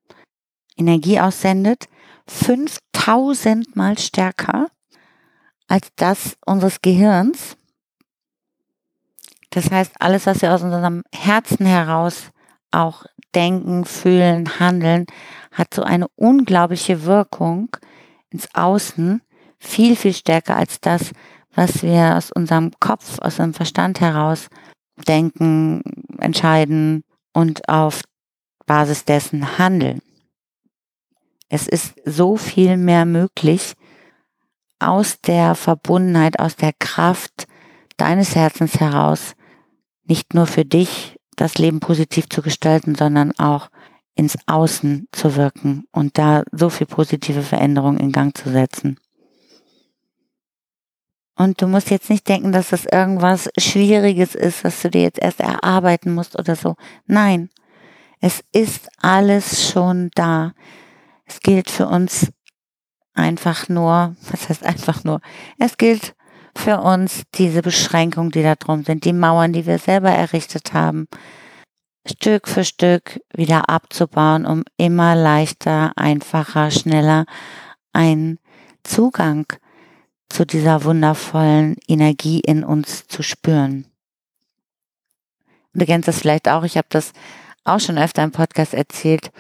Energie 0.76 1.20
aussendet, 1.20 1.88
5000 2.28 3.76
mal 3.76 3.98
stärker 3.98 4.68
als 5.68 5.90
das 5.96 6.38
unseres 6.46 6.82
Gehirns. 6.82 7.58
Das 9.50 9.72
heißt, 9.72 9.94
alles, 10.00 10.26
was 10.26 10.42
wir 10.42 10.54
aus 10.54 10.62
unserem 10.62 11.04
Herzen 11.14 11.66
heraus 11.66 12.32
auch 12.72 13.06
denken, 13.34 13.86
fühlen, 13.86 14.60
handeln, 14.60 15.06
hat 15.52 15.74
so 15.74 15.84
eine 15.84 16.08
unglaubliche 16.16 17.04
Wirkung 17.04 17.70
ins 18.30 18.54
Außen, 18.54 19.22
viel, 19.60 19.96
viel 19.96 20.14
stärker 20.14 20.56
als 20.56 20.80
das, 20.80 21.12
was 21.54 21.82
wir 21.82 22.16
aus 22.16 22.32
unserem 22.32 22.72
Kopf, 22.80 23.20
aus 23.20 23.34
unserem 23.34 23.54
Verstand 23.54 24.00
heraus 24.00 24.48
denken, 25.08 25.82
entscheiden 26.20 27.04
und 27.34 27.68
auf 27.70 28.04
Basis 28.66 29.06
dessen 29.06 29.58
handeln. 29.58 30.02
Es 31.50 31.68
ist 31.68 31.94
so 32.06 32.36
viel 32.38 32.78
mehr 32.78 33.06
möglich 33.06 33.74
aus 34.80 35.22
der 35.22 35.56
Verbundenheit, 35.56 36.40
aus 36.40 36.56
der 36.56 36.74
Kraft 36.74 37.48
deines 37.98 38.36
Herzens 38.36 38.80
heraus 38.80 39.36
nicht 40.08 40.34
nur 40.34 40.48
für 40.48 40.66
dich 40.66 41.18
das 41.36 41.58
Leben 41.58 41.80
positiv 41.80 42.30
zu 42.30 42.42
gestalten, 42.42 42.96
sondern 42.96 43.38
auch 43.38 43.70
ins 44.16 44.38
Außen 44.48 45.08
zu 45.12 45.36
wirken 45.36 45.86
und 45.92 46.18
da 46.18 46.44
so 46.52 46.70
viel 46.70 46.88
positive 46.88 47.44
Veränderungen 47.44 48.00
in 48.00 48.12
Gang 48.12 48.36
zu 48.36 48.50
setzen. 48.50 49.00
Und 51.36 51.62
du 51.62 51.68
musst 51.68 51.92
jetzt 51.92 52.10
nicht 52.10 52.28
denken, 52.28 52.52
dass 52.52 52.70
das 52.70 52.86
irgendwas 52.86 53.48
Schwieriges 53.60 54.34
ist, 54.34 54.64
was 54.64 54.82
du 54.82 54.90
dir 54.90 55.04
jetzt 55.04 55.20
erst 55.20 55.40
erarbeiten 55.40 56.16
musst 56.16 56.38
oder 56.38 56.56
so. 56.56 56.76
Nein, 57.06 57.50
es 58.20 58.44
ist 58.52 58.90
alles 59.00 59.70
schon 59.70 60.10
da. 60.16 60.54
Es 61.28 61.42
gilt 61.42 61.70
für 61.70 61.88
uns 61.88 62.32
einfach 63.14 63.70
nur, 63.70 64.16
was 64.32 64.50
heißt 64.50 64.64
einfach 64.64 65.04
nur? 65.04 65.22
Es 65.60 65.78
gilt 65.78 66.16
für 66.56 66.80
uns 66.82 67.24
diese 67.36 67.62
Beschränkungen, 67.62 68.32
die 68.32 68.42
da 68.42 68.56
drum 68.56 68.84
sind, 68.84 69.06
die 69.06 69.14
Mauern, 69.14 69.54
die 69.54 69.66
wir 69.66 69.78
selber 69.78 70.10
errichtet 70.10 70.74
haben, 70.74 71.08
Stück 72.08 72.48
für 72.48 72.64
Stück 72.64 73.20
wieder 73.34 73.70
abzubauen, 73.70 74.46
um 74.46 74.64
immer 74.78 75.16
leichter, 75.16 75.92
einfacher, 75.98 76.72
schneller 76.72 77.26
einen 77.92 78.40
Zugang 78.84 79.46
zu 80.30 80.46
dieser 80.46 80.84
wundervollen 80.84 81.76
Energie 81.88 82.40
in 82.40 82.64
uns 82.64 83.08
zu 83.08 83.24
spüren. 83.24 83.86
Und 85.74 85.82
du 85.82 85.86
kennst 85.86 86.08
das 86.08 86.20
vielleicht 86.20 86.48
auch, 86.50 86.64
ich 86.64 86.78
habe 86.78 86.88
das 86.90 87.12
auch 87.64 87.80
schon 87.80 87.98
öfter 87.98 88.24
im 88.24 88.32
Podcast 88.32 88.74
erzählt, 88.74 89.32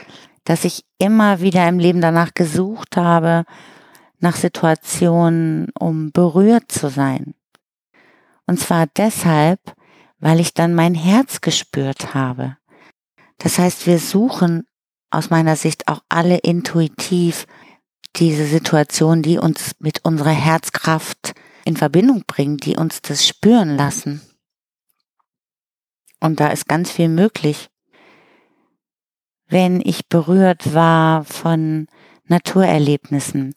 dass 0.47 0.63
ich 0.63 0.85
immer 0.97 1.41
wieder 1.41 1.67
im 1.67 1.77
Leben 1.77 1.99
danach 1.99 2.33
gesucht 2.33 2.95
habe, 2.95 3.43
nach 4.19 4.37
Situationen, 4.37 5.67
um 5.77 6.13
berührt 6.13 6.71
zu 6.71 6.89
sein. 6.89 7.35
Und 8.45 8.57
zwar 8.57 8.87
deshalb, 8.95 9.59
weil 10.19 10.39
ich 10.39 10.53
dann 10.53 10.73
mein 10.73 10.95
Herz 10.95 11.41
gespürt 11.41 12.13
habe. 12.13 12.55
Das 13.39 13.59
heißt, 13.59 13.87
wir 13.87 13.99
suchen 13.99 14.65
aus 15.09 15.29
meiner 15.29 15.57
Sicht 15.57 15.89
auch 15.89 15.99
alle 16.07 16.37
intuitiv 16.37 17.45
diese 18.15 18.45
Situation, 18.45 19.23
die 19.23 19.39
uns 19.39 19.75
mit 19.79 20.05
unserer 20.05 20.31
Herzkraft 20.31 21.33
in 21.65 21.75
Verbindung 21.75 22.23
bringen, 22.25 22.55
die 22.55 22.77
uns 22.77 23.01
das 23.01 23.27
spüren 23.27 23.75
lassen. 23.75 24.21
Und 26.21 26.39
da 26.39 26.47
ist 26.47 26.69
ganz 26.69 26.89
viel 26.89 27.09
möglich. 27.09 27.69
Wenn 29.47 29.81
ich 29.81 30.07
berührt 30.07 30.73
war 30.73 31.23
von 31.23 31.87
Naturerlebnissen, 32.25 33.55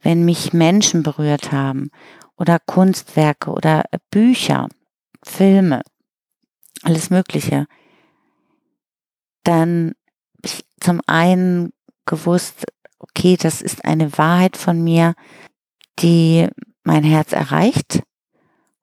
wenn 0.00 0.24
mich 0.24 0.52
Menschen 0.52 1.02
berührt 1.02 1.52
haben 1.52 1.90
oder 2.36 2.58
Kunstwerke 2.58 3.50
oder 3.50 3.84
Bücher, 4.10 4.68
Filme, 5.22 5.82
alles 6.82 7.10
Mögliche, 7.10 7.66
dann 9.44 9.92
ich 10.44 10.64
zum 10.80 11.00
einen 11.06 11.72
gewusst, 12.04 12.64
okay, 12.98 13.36
das 13.36 13.62
ist 13.62 13.84
eine 13.84 14.18
Wahrheit 14.18 14.56
von 14.56 14.82
mir, 14.82 15.14
die 16.00 16.48
mein 16.82 17.04
Herz 17.04 17.32
erreicht, 17.32 18.02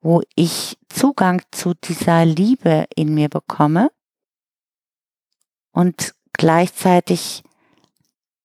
wo 0.00 0.22
ich 0.34 0.78
Zugang 0.88 1.42
zu 1.50 1.74
dieser 1.74 2.24
Liebe 2.24 2.86
in 2.94 3.12
mir 3.14 3.28
bekomme 3.28 3.90
Und 5.72 6.14
gleichzeitig 6.32 7.42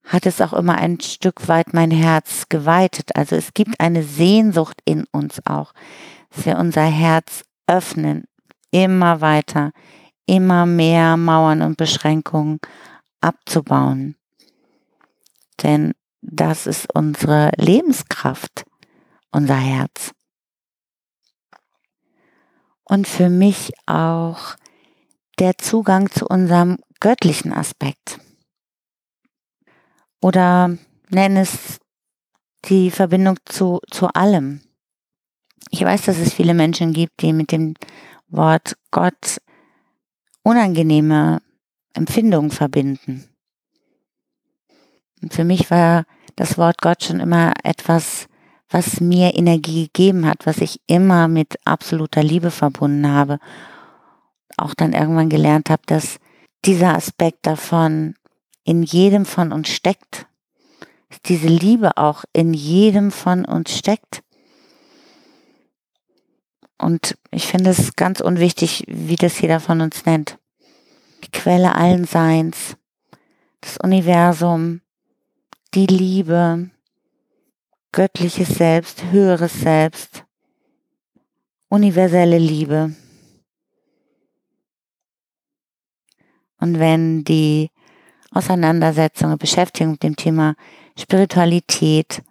hat 0.05 0.25
es 0.25 0.39
auch 0.39 0.53
immer 0.53 0.75
ein 0.75 0.99
Stück 0.99 1.47
weit 1.47 1.73
mein 1.73 1.91
Herz 1.91 2.45
geweitet. 2.49 3.15
Also 3.15 3.35
es 3.35 3.53
gibt 3.53 3.79
eine 3.79 4.03
Sehnsucht 4.03 4.79
in 4.85 5.05
uns 5.11 5.41
auch, 5.45 5.73
dass 6.29 6.45
wir 6.45 6.57
unser 6.57 6.83
Herz 6.83 7.43
öffnen, 7.67 8.25
immer 8.71 9.21
weiter, 9.21 9.71
immer 10.27 10.65
mehr 10.65 11.17
Mauern 11.17 11.61
und 11.61 11.77
Beschränkungen 11.77 12.59
abzubauen. 13.21 14.15
Denn 15.63 15.93
das 16.21 16.67
ist 16.67 16.93
unsere 16.93 17.51
Lebenskraft, 17.57 18.65
unser 19.31 19.55
Herz. 19.55 20.11
Und 22.83 23.07
für 23.07 23.29
mich 23.29 23.71
auch 23.87 24.55
der 25.39 25.57
Zugang 25.57 26.11
zu 26.11 26.27
unserem 26.27 26.77
göttlichen 27.05 27.53
Aspekt. 27.53 28.19
Oder 30.23 30.75
nenn 31.11 31.37
es 31.37 31.79
die 32.67 32.89
Verbindung 32.89 33.37
zu, 33.45 33.79
zu 33.91 34.07
allem. 34.07 34.61
Ich 35.69 35.81
weiß, 35.81 36.05
dass 36.05 36.17
es 36.17 36.33
viele 36.33 36.55
Menschen 36.55 36.93
gibt, 36.93 37.21
die 37.21 37.31
mit 37.31 37.51
dem 37.51 37.75
Wort 38.27 38.75
Gott 38.89 39.39
unangenehme 40.41 41.43
Empfindungen 41.93 42.49
verbinden. 42.49 43.29
Und 45.21 45.31
für 45.31 45.43
mich 45.43 45.69
war 45.69 46.05
das 46.35 46.57
Wort 46.57 46.81
Gott 46.81 47.03
schon 47.03 47.19
immer 47.19 47.53
etwas, 47.63 48.25
was 48.67 48.99
mir 48.99 49.35
Energie 49.35 49.91
gegeben 49.93 50.25
hat, 50.25 50.47
was 50.47 50.57
ich 50.57 50.81
immer 50.87 51.27
mit 51.27 51.55
absoluter 51.65 52.23
Liebe 52.23 52.49
verbunden 52.49 53.07
habe. 53.07 53.37
Auch 54.57 54.73
dann 54.73 54.93
irgendwann 54.93 55.29
gelernt 55.29 55.69
habe, 55.69 55.83
dass 55.85 56.17
dieser 56.65 56.95
Aspekt 56.95 57.45
davon 57.45 58.15
in 58.63 58.83
jedem 58.83 59.25
von 59.25 59.51
uns 59.51 59.69
steckt. 59.69 60.27
Diese 61.25 61.47
Liebe 61.47 61.97
auch 61.97 62.25
in 62.33 62.53
jedem 62.53 63.11
von 63.11 63.45
uns 63.45 63.77
steckt. 63.77 64.23
Und 66.77 67.17
ich 67.31 67.47
finde 67.47 67.69
es 67.69 67.95
ganz 67.95 68.19
unwichtig, 68.19 68.83
wie 68.87 69.15
das 69.15 69.39
jeder 69.39 69.59
von 69.59 69.81
uns 69.81 70.05
nennt. 70.05 70.37
Die 71.23 71.31
Quelle 71.31 71.75
allen 71.75 72.05
Seins, 72.05 72.75
das 73.61 73.77
Universum, 73.77 74.81
die 75.73 75.87
Liebe, 75.87 76.69
göttliches 77.91 78.49
Selbst, 78.49 79.03
höheres 79.11 79.53
Selbst, 79.53 80.25
universelle 81.69 82.37
Liebe. 82.37 82.93
Und 86.59 86.79
wenn 86.79 87.23
die 87.23 87.69
Auseinandersetzung 88.31 89.37
Beschäftigung 89.37 89.91
mit 89.93 90.03
dem 90.03 90.15
Thema 90.15 90.55
Spiritualität, 90.97 92.23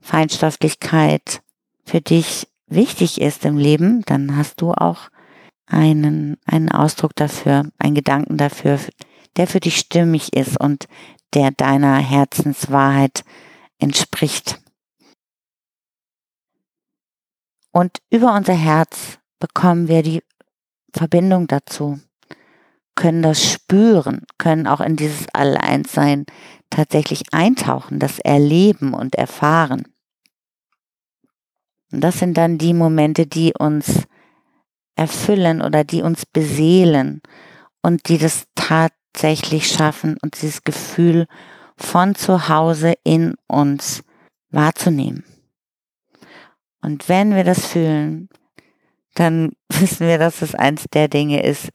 Feinstofflichkeit 0.00 1.42
für 1.84 2.00
dich 2.00 2.48
wichtig 2.66 3.20
ist 3.20 3.44
im 3.44 3.58
Leben, 3.58 4.02
dann 4.02 4.36
hast 4.36 4.60
du 4.60 4.72
auch 4.72 5.08
einen, 5.66 6.36
einen 6.44 6.70
Ausdruck 6.70 7.14
dafür, 7.16 7.70
einen 7.78 7.94
Gedanken 7.94 8.36
dafür, 8.36 8.78
der 9.36 9.46
für 9.46 9.60
dich 9.60 9.78
stimmig 9.78 10.34
ist 10.34 10.60
und 10.60 10.88
der 11.34 11.50
deiner 11.50 11.96
Herzenswahrheit 11.96 13.24
entspricht. 13.78 14.60
Und 17.72 17.98
über 18.10 18.34
unser 18.34 18.54
Herz 18.54 19.18
bekommen 19.38 19.88
wir 19.88 20.02
die 20.02 20.22
Verbindung 20.92 21.46
dazu, 21.46 21.98
können 22.94 23.22
das 23.22 23.42
spüren, 23.42 24.22
können 24.38 24.66
auch 24.66 24.80
in 24.80 24.96
dieses 24.96 25.26
Alleinssein 25.32 26.26
tatsächlich 26.70 27.22
eintauchen, 27.32 27.98
das 27.98 28.18
erleben 28.18 28.94
und 28.94 29.14
erfahren. 29.14 29.88
Und 31.90 32.00
das 32.00 32.18
sind 32.18 32.36
dann 32.36 32.58
die 32.58 32.74
Momente, 32.74 33.26
die 33.26 33.52
uns 33.58 34.04
erfüllen 34.96 35.62
oder 35.62 35.84
die 35.84 36.02
uns 36.02 36.26
beseelen 36.26 37.20
und 37.82 38.08
die 38.08 38.18
das 38.18 38.46
tatsächlich 38.54 39.68
schaffen, 39.68 40.16
uns 40.22 40.40
dieses 40.40 40.64
Gefühl 40.64 41.26
von 41.76 42.14
zu 42.14 42.48
Hause 42.48 42.94
in 43.04 43.34
uns 43.46 44.02
wahrzunehmen. 44.50 45.24
Und 46.80 47.08
wenn 47.08 47.34
wir 47.34 47.44
das 47.44 47.66
fühlen, 47.66 48.28
dann 49.14 49.52
wissen 49.68 50.06
wir, 50.06 50.18
dass 50.18 50.42
es 50.42 50.54
eins 50.54 50.84
der 50.92 51.08
Dinge 51.08 51.42
ist, 51.42 51.70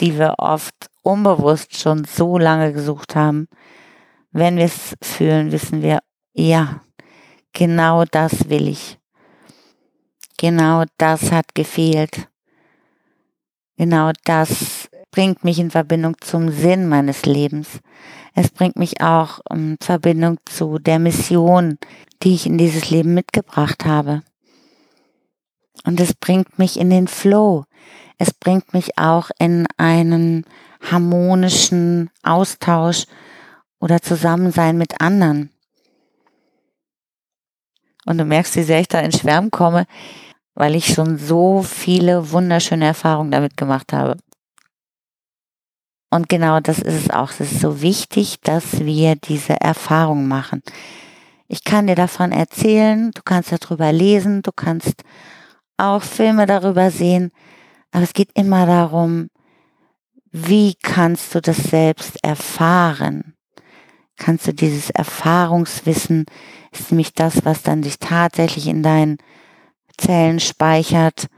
die 0.00 0.18
wir 0.18 0.34
oft 0.38 0.90
unbewusst 1.02 1.78
schon 1.78 2.04
so 2.04 2.38
lange 2.38 2.72
gesucht 2.72 3.14
haben. 3.14 3.48
Wenn 4.32 4.56
wir 4.56 4.64
es 4.64 4.94
fühlen, 5.02 5.52
wissen 5.52 5.82
wir, 5.82 6.00
ja, 6.32 6.80
genau 7.52 8.04
das 8.04 8.48
will 8.48 8.68
ich. 8.68 8.98
Genau 10.38 10.84
das 10.98 11.30
hat 11.30 11.54
gefehlt. 11.54 12.28
Genau 13.76 14.10
das 14.24 14.88
bringt 15.10 15.44
mich 15.44 15.60
in 15.60 15.70
Verbindung 15.70 16.16
zum 16.20 16.50
Sinn 16.50 16.88
meines 16.88 17.24
Lebens. 17.24 17.80
Es 18.34 18.50
bringt 18.50 18.76
mich 18.76 19.00
auch 19.00 19.38
in 19.48 19.76
Verbindung 19.80 20.38
zu 20.44 20.78
der 20.78 20.98
Mission, 20.98 21.78
die 22.22 22.34
ich 22.34 22.46
in 22.46 22.58
dieses 22.58 22.90
Leben 22.90 23.14
mitgebracht 23.14 23.84
habe. 23.84 24.22
Und 25.86 26.00
es 26.00 26.14
bringt 26.14 26.58
mich 26.58 26.78
in 26.80 26.90
den 26.90 27.06
Flow. 27.06 27.64
Es 28.18 28.32
bringt 28.32 28.72
mich 28.74 28.98
auch 28.98 29.30
in 29.38 29.66
einen 29.76 30.44
harmonischen 30.90 32.10
Austausch 32.22 33.06
oder 33.80 34.00
Zusammensein 34.00 34.78
mit 34.78 35.00
anderen. 35.00 35.50
Und 38.06 38.18
du 38.18 38.24
merkst, 38.24 38.56
wie 38.56 38.62
sehr 38.62 38.80
ich 38.80 38.88
da 38.88 39.00
in 39.00 39.12
Schwärmen 39.12 39.50
komme, 39.50 39.86
weil 40.54 40.74
ich 40.74 40.94
schon 40.94 41.18
so 41.18 41.62
viele 41.62 42.30
wunderschöne 42.30 42.86
Erfahrungen 42.86 43.30
damit 43.30 43.56
gemacht 43.56 43.92
habe. 43.92 44.16
Und 46.10 46.28
genau 46.28 46.60
das 46.60 46.78
ist 46.78 47.06
es 47.06 47.10
auch. 47.10 47.30
Es 47.30 47.40
ist 47.40 47.60
so 47.60 47.82
wichtig, 47.82 48.40
dass 48.42 48.80
wir 48.80 49.16
diese 49.16 49.60
Erfahrung 49.60 50.28
machen. 50.28 50.62
Ich 51.48 51.64
kann 51.64 51.88
dir 51.88 51.96
davon 51.96 52.30
erzählen, 52.30 53.10
du 53.10 53.22
kannst 53.24 53.50
darüber 53.52 53.90
lesen, 53.90 54.42
du 54.42 54.52
kannst 54.52 55.02
auch 55.76 56.02
Filme 56.02 56.46
darüber 56.46 56.90
sehen, 56.90 57.32
aber 57.94 58.02
es 58.02 58.12
geht 58.12 58.30
immer 58.34 58.66
darum, 58.66 59.30
wie 60.32 60.74
kannst 60.74 61.32
du 61.32 61.40
das 61.40 61.58
selbst 61.58 62.18
erfahren? 62.24 63.36
Kannst 64.16 64.48
du 64.48 64.52
dieses 64.52 64.90
Erfahrungswissen, 64.90 66.26
ist 66.72 66.90
nämlich 66.90 67.12
das, 67.12 67.44
was 67.44 67.62
dann 67.62 67.84
sich 67.84 68.00
tatsächlich 68.00 68.66
in 68.66 68.82
deinen 68.82 69.18
Zellen 69.96 70.40
speichert, 70.40 71.28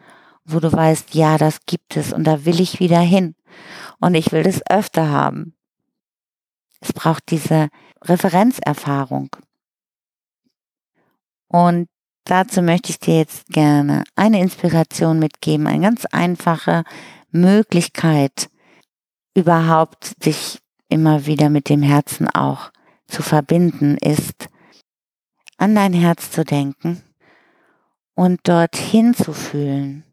wo 0.46 0.58
du 0.58 0.72
weißt, 0.72 1.14
ja, 1.14 1.36
das 1.36 1.60
gibt 1.66 1.94
es 1.94 2.14
und 2.14 2.24
da 2.24 2.46
will 2.46 2.58
ich 2.58 2.80
wieder 2.80 3.00
hin 3.00 3.34
und 4.00 4.14
ich 4.14 4.32
will 4.32 4.42
das 4.42 4.62
öfter 4.70 5.10
haben. 5.10 5.54
Es 6.80 6.94
braucht 6.94 7.30
diese 7.30 7.68
Referenzerfahrung. 8.00 9.28
Und 11.48 11.90
dazu 12.26 12.62
möchte 12.62 12.90
ich 12.90 12.98
dir 12.98 13.18
jetzt 13.18 13.46
gerne 13.48 14.04
eine 14.14 14.40
Inspiration 14.40 15.18
mitgeben, 15.18 15.66
eine 15.66 15.82
ganz 15.82 16.04
einfache 16.06 16.84
Möglichkeit, 17.30 18.50
überhaupt 19.34 20.14
sich 20.22 20.60
immer 20.88 21.26
wieder 21.26 21.50
mit 21.50 21.68
dem 21.68 21.82
Herzen 21.82 22.28
auch 22.28 22.70
zu 23.06 23.22
verbinden, 23.22 23.96
ist, 23.98 24.48
an 25.56 25.74
dein 25.74 25.92
Herz 25.92 26.30
zu 26.30 26.44
denken 26.44 27.02
und 28.14 28.40
dorthin 28.48 29.14
zu 29.14 29.32
fühlen. 29.32 30.04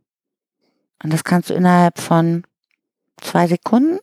Und 1.04 1.12
das 1.12 1.23
kannst 1.23 1.49
du 1.49 1.54
innerhalb 1.54 1.99
von 1.99 2.43
zwei 3.21 3.47
Sekunden, 3.47 3.99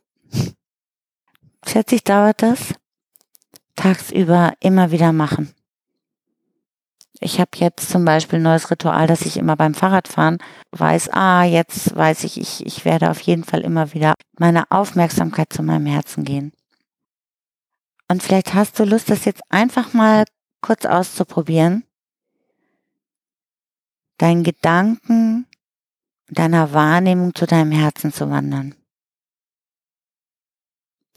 schätze 1.66 1.94
ich, 1.94 2.04
dauert 2.04 2.42
das, 2.42 2.74
tagsüber 3.76 4.54
immer 4.60 4.90
wieder 4.90 5.12
machen. 5.12 5.54
Ich 7.22 7.38
habe 7.38 7.50
jetzt 7.56 7.90
zum 7.90 8.04
Beispiel 8.04 8.38
ein 8.38 8.44
neues 8.44 8.70
Ritual, 8.70 9.06
dass 9.06 9.22
ich 9.22 9.36
immer 9.36 9.54
beim 9.54 9.74
Fahrradfahren 9.74 10.38
weiß, 10.72 11.10
ah, 11.12 11.44
jetzt 11.44 11.94
weiß 11.94 12.24
ich, 12.24 12.40
ich, 12.40 12.64
ich 12.64 12.84
werde 12.84 13.10
auf 13.10 13.20
jeden 13.20 13.44
Fall 13.44 13.60
immer 13.60 13.92
wieder 13.92 14.14
meine 14.38 14.70
Aufmerksamkeit 14.70 15.52
zu 15.52 15.62
meinem 15.62 15.86
Herzen 15.86 16.24
gehen. 16.24 16.52
Und 18.08 18.22
vielleicht 18.22 18.54
hast 18.54 18.78
du 18.78 18.84
Lust, 18.84 19.10
das 19.10 19.26
jetzt 19.26 19.42
einfach 19.50 19.92
mal 19.92 20.24
kurz 20.62 20.86
auszuprobieren 20.86 21.84
deinen 24.20 24.44
Gedanken, 24.44 25.46
deiner 26.28 26.72
Wahrnehmung 26.72 27.34
zu 27.34 27.46
deinem 27.46 27.72
Herzen 27.72 28.12
zu 28.12 28.30
wandern. 28.30 28.74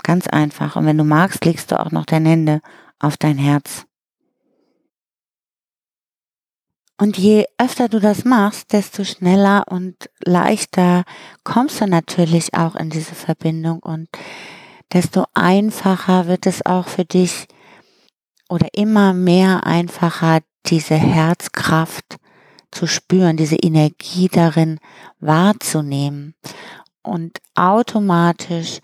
Ganz 0.03 0.27
einfach. 0.27 0.75
Und 0.75 0.85
wenn 0.85 0.97
du 0.97 1.03
magst, 1.03 1.45
legst 1.45 1.71
du 1.71 1.79
auch 1.79 1.91
noch 1.91 2.05
deine 2.05 2.29
Hände 2.29 2.61
auf 2.99 3.17
dein 3.17 3.37
Herz. 3.37 3.85
Und 6.97 7.17
je 7.17 7.45
öfter 7.57 7.89
du 7.89 7.99
das 7.99 8.23
machst, 8.23 8.71
desto 8.71 9.03
schneller 9.03 9.65
und 9.67 10.09
leichter 10.23 11.03
kommst 11.43 11.81
du 11.81 11.87
natürlich 11.87 12.53
auch 12.53 12.75
in 12.75 12.89
diese 12.89 13.15
Verbindung 13.15 13.79
und 13.79 14.09
desto 14.93 15.25
einfacher 15.33 16.27
wird 16.27 16.45
es 16.45 16.65
auch 16.65 16.87
für 16.87 17.03
dich 17.03 17.47
oder 18.47 18.67
immer 18.73 19.13
mehr 19.13 19.65
einfacher, 19.65 20.41
diese 20.67 20.95
Herzkraft 20.95 22.17
zu 22.71 22.87
spüren, 22.87 23.37
diese 23.37 23.55
Energie 23.55 24.29
darin 24.31 24.79
wahrzunehmen. 25.19 26.35
Und 27.01 27.39
automatisch 27.55 28.79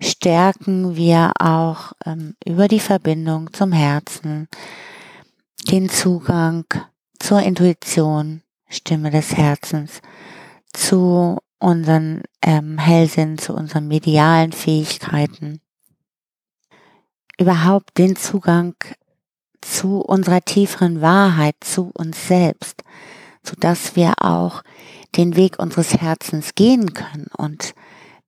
stärken 0.00 0.96
wir 0.96 1.32
auch 1.38 1.92
ähm, 2.04 2.34
über 2.44 2.68
die 2.68 2.80
Verbindung 2.80 3.52
zum 3.52 3.72
Herzen 3.72 4.48
den 5.70 5.88
Zugang 5.88 6.64
zur 7.20 7.40
Intuition, 7.40 8.42
Stimme 8.68 9.10
des 9.10 9.36
Herzens, 9.36 10.00
zu 10.72 11.38
unseren 11.60 12.22
ähm, 12.42 12.78
Hellsinn, 12.78 13.38
zu 13.38 13.54
unseren 13.54 13.86
medialen 13.86 14.50
Fähigkeiten, 14.50 15.60
überhaupt 17.38 17.96
den 17.98 18.16
Zugang 18.16 18.74
zu 19.60 20.00
unserer 20.00 20.40
tieferen 20.40 21.00
Wahrheit, 21.00 21.56
zu 21.60 21.90
uns 21.94 22.26
selbst, 22.26 22.82
so 23.42 23.54
dass 23.58 23.94
wir 23.94 24.14
auch 24.20 24.62
den 25.16 25.36
Weg 25.36 25.58
unseres 25.58 25.94
Herzens 25.94 26.54
gehen 26.54 26.94
können. 26.94 27.28
Und 27.36 27.74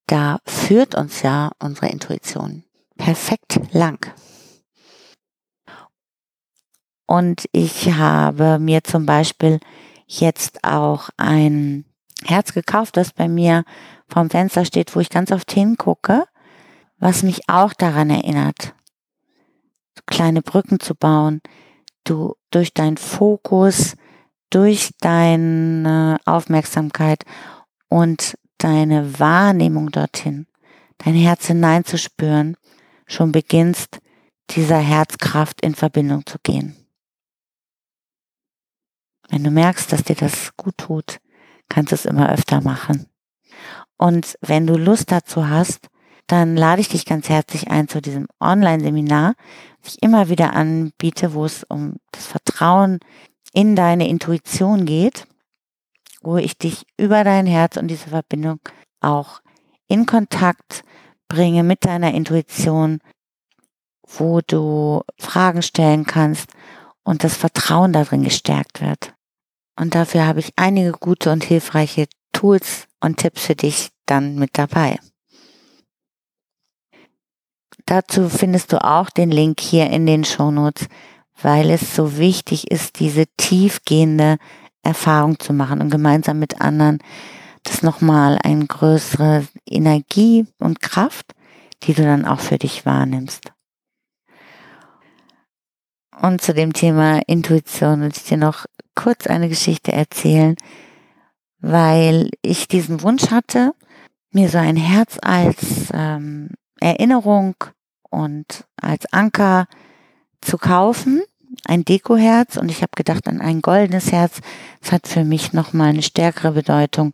da 0.07 0.39
führt 0.47 0.95
uns 0.95 1.23
ja 1.23 1.51
unsere 1.59 1.89
Intuition 1.89 2.65
perfekt 2.97 3.61
lang. 3.73 4.13
Und 7.13 7.47
ich 7.53 7.93
habe 7.93 8.59
mir 8.59 8.85
zum 8.85 9.05
Beispiel 9.05 9.61
jetzt 10.07 10.65
auch 10.65 11.11
ein 11.19 11.85
Herz 12.25 12.55
gekauft, 12.55 12.97
das 12.97 13.13
bei 13.13 13.29
mir 13.29 13.65
vom 14.09 14.31
Fenster 14.31 14.65
steht, 14.65 14.97
wo 14.97 15.01
ich 15.01 15.11
ganz 15.11 15.31
oft 15.31 15.53
hingucke, 15.53 16.25
was 16.97 17.23
mich 17.23 17.51
auch 17.51 17.75
daran 17.75 18.09
erinnert, 18.09 18.75
kleine 20.07 20.41
Brücken 20.41 20.81
zu 20.81 20.95
bauen, 20.95 21.43
du 22.05 22.35
durch 22.51 22.73
deinen 22.73 22.97
Fokus, 22.97 23.95
durch 24.49 24.93
deine 25.03 26.17
Aufmerksamkeit 26.25 27.27
und 27.91 28.39
deine 28.57 29.21
Wahrnehmung 29.21 29.91
dorthin, 29.91 30.47
dein 30.97 31.15
Herz 31.15 31.49
hineinzuspüren, 31.49 32.57
schon 33.07 33.33
beginnst, 33.33 33.99
dieser 34.49 34.79
Herzkraft 34.79 35.61
in 35.61 35.75
Verbindung 35.75 36.25
zu 36.25 36.39
gehen. 36.43 36.82
Wenn 39.33 39.45
du 39.45 39.51
merkst, 39.51 39.91
dass 39.91 40.05
dir 40.05 40.15
das 40.15 40.55
gut 40.59 40.77
tut, 40.77 41.19
kannst 41.71 41.91
du 41.91 41.95
es 41.95 42.05
immer 42.05 42.31
öfter 42.31 42.61
machen. 42.61 43.07
Und 43.97 44.37
wenn 44.43 44.67
du 44.67 44.77
Lust 44.77 45.11
dazu 45.11 45.49
hast, 45.49 45.89
dann 46.27 46.55
lade 46.55 46.83
ich 46.83 46.91
dich 46.91 47.07
ganz 47.07 47.31
herzlich 47.31 47.71
ein 47.71 47.89
zu 47.89 48.03
diesem 48.03 48.27
Online-Seminar, 48.41 49.35
das 49.81 49.95
ich 49.95 50.03
immer 50.03 50.29
wieder 50.29 50.53
anbiete, 50.53 51.33
wo 51.33 51.47
es 51.47 51.65
um 51.65 51.97
das 52.11 52.27
Vertrauen 52.27 53.01
in 53.55 53.75
deine 53.75 54.07
Intuition 54.07 54.85
geht, 54.85 55.27
wo 56.21 56.37
ich 56.37 56.59
dich 56.59 56.85
über 56.99 57.25
dein 57.25 57.47
Herz 57.47 57.79
und 57.79 57.89
diese 57.89 58.11
Verbindung 58.11 58.61
auch 59.01 59.41
in 59.89 60.05
Kontakt 60.05 60.85
bringe 61.29 61.63
mit 61.63 61.87
deiner 61.87 62.13
Intuition, 62.13 62.99
wo 64.07 64.43
du 64.47 65.01
Fragen 65.19 65.63
stellen 65.63 66.05
kannst 66.05 66.51
und 67.03 67.25
das 67.25 67.35
Vertrauen 67.35 67.95
darin 67.95 68.25
gestärkt 68.25 68.83
wird. 68.83 69.15
Und 69.77 69.95
dafür 69.95 70.27
habe 70.27 70.41
ich 70.41 70.53
einige 70.57 70.93
gute 70.93 71.33
und 71.33 71.45
hilfreiche 71.45 72.07
Tools 72.33 72.87
und 73.01 73.19
Tipps 73.19 73.47
für 73.47 73.55
dich 73.55 73.91
dann 74.07 74.37
mit 74.37 74.59
dabei. 74.59 74.99
Dazu 77.87 78.29
findest 78.29 78.73
du 78.73 78.85
auch 78.85 79.11
den 79.11 79.31
Link 79.31 79.61
hier 79.61 79.91
in 79.91 80.07
den 80.07 80.25
Shownotes, 80.25 80.89
weil 81.41 81.71
es 81.71 81.97
so 81.97 82.17
wichtig 82.17 82.71
ist, 82.71 83.01
diese 83.01 83.27
tiefgehende 83.37 84.39
Erfahrung 84.83 85.39
zu 85.39 85.53
machen 85.53 85.81
und 85.81 85.91
gemeinsam 85.91 86.39
mit 86.39 86.61
anderen 86.61 86.99
das 87.65 87.83
nochmal 87.83 88.39
eine 88.43 88.67
größere 88.67 89.47
Energie 89.67 90.47
und 90.59 90.81
Kraft, 90.81 91.35
die 91.85 91.95
du 91.95 92.03
dann 92.03 92.25
auch 92.25 92.41
für 92.41 92.59
dich 92.59 92.85
wahrnimmst. 92.85 93.53
Und 96.21 96.41
zu 96.41 96.55
dem 96.55 96.73
Thema 96.73 97.21
Intuition 97.27 98.01
will 98.03 98.13
ich 98.15 98.25
dir 98.25 98.37
noch 98.37 98.67
kurz 98.95 99.27
eine 99.27 99.49
Geschichte 99.49 99.93
erzählen, 99.93 100.57
weil 101.61 102.31
ich 102.43 102.69
diesen 102.69 103.03
Wunsch 103.03 103.31
hatte, 103.31 103.73
mir 104.33 104.49
so 104.49 104.59
ein 104.59 104.77
Herz 104.77 105.19
als 105.23 105.89
ähm, 105.93 106.51
Erinnerung 106.81 107.55
und 108.11 108.65
als 108.81 109.11
Anker 109.13 109.67
zu 110.41 110.59
kaufen, 110.59 111.23
ein 111.65 111.85
Dekoherz 111.85 112.57
und 112.57 112.71
ich 112.71 112.83
habe 112.83 112.93
gedacht 112.97 113.29
an 113.29 113.41
ein 113.41 113.61
goldenes 113.61 114.11
Herz. 114.11 114.41
Das 114.81 114.93
hat 114.93 115.07
für 115.07 115.25
mich 115.25 115.53
nochmal 115.53 115.91
eine 115.91 116.03
stärkere 116.03 116.53
Bedeutung 116.53 117.13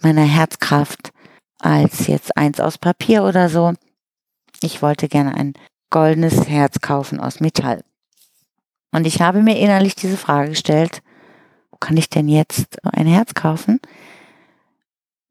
meiner 0.00 0.24
Herzkraft 0.24 1.12
als 1.58 2.08
jetzt 2.08 2.36
eins 2.36 2.60
aus 2.60 2.78
Papier 2.78 3.22
oder 3.22 3.48
so. 3.48 3.72
Ich 4.62 4.82
wollte 4.82 5.08
gerne 5.08 5.34
ein 5.34 5.54
goldenes 5.90 6.48
Herz 6.48 6.80
kaufen 6.80 7.20
aus 7.20 7.40
Metall. 7.40 7.82
Und 8.92 9.06
ich 9.06 9.20
habe 9.20 9.42
mir 9.42 9.58
innerlich 9.58 9.96
diese 9.96 10.16
Frage 10.16 10.50
gestellt, 10.50 11.02
wo 11.70 11.78
kann 11.78 11.96
ich 11.96 12.10
denn 12.10 12.28
jetzt 12.28 12.78
ein 12.84 13.06
Herz 13.06 13.34
kaufen? 13.34 13.80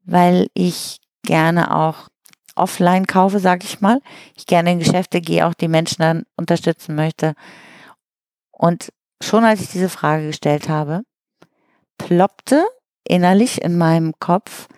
Weil 0.04 0.48
ich 0.52 0.98
gerne 1.22 1.74
auch 1.74 2.08
offline 2.56 3.06
kaufe, 3.06 3.38
sage 3.38 3.64
ich 3.64 3.80
mal. 3.80 4.00
Ich 4.36 4.46
gerne 4.46 4.72
in 4.72 4.78
Geschäfte 4.80 5.20
gehe, 5.20 5.46
auch 5.46 5.54
die 5.54 5.68
Menschen 5.68 6.02
dann 6.02 6.24
unterstützen 6.36 6.94
möchte. 6.94 7.34
Und 8.50 8.92
schon 9.22 9.44
als 9.44 9.60
ich 9.60 9.70
diese 9.70 9.88
Frage 9.88 10.26
gestellt 10.26 10.68
habe, 10.68 11.02
ploppte 11.98 12.66
innerlich 13.04 13.62
in 13.62 13.78
meinem 13.78 14.12
Kopf 14.18 14.68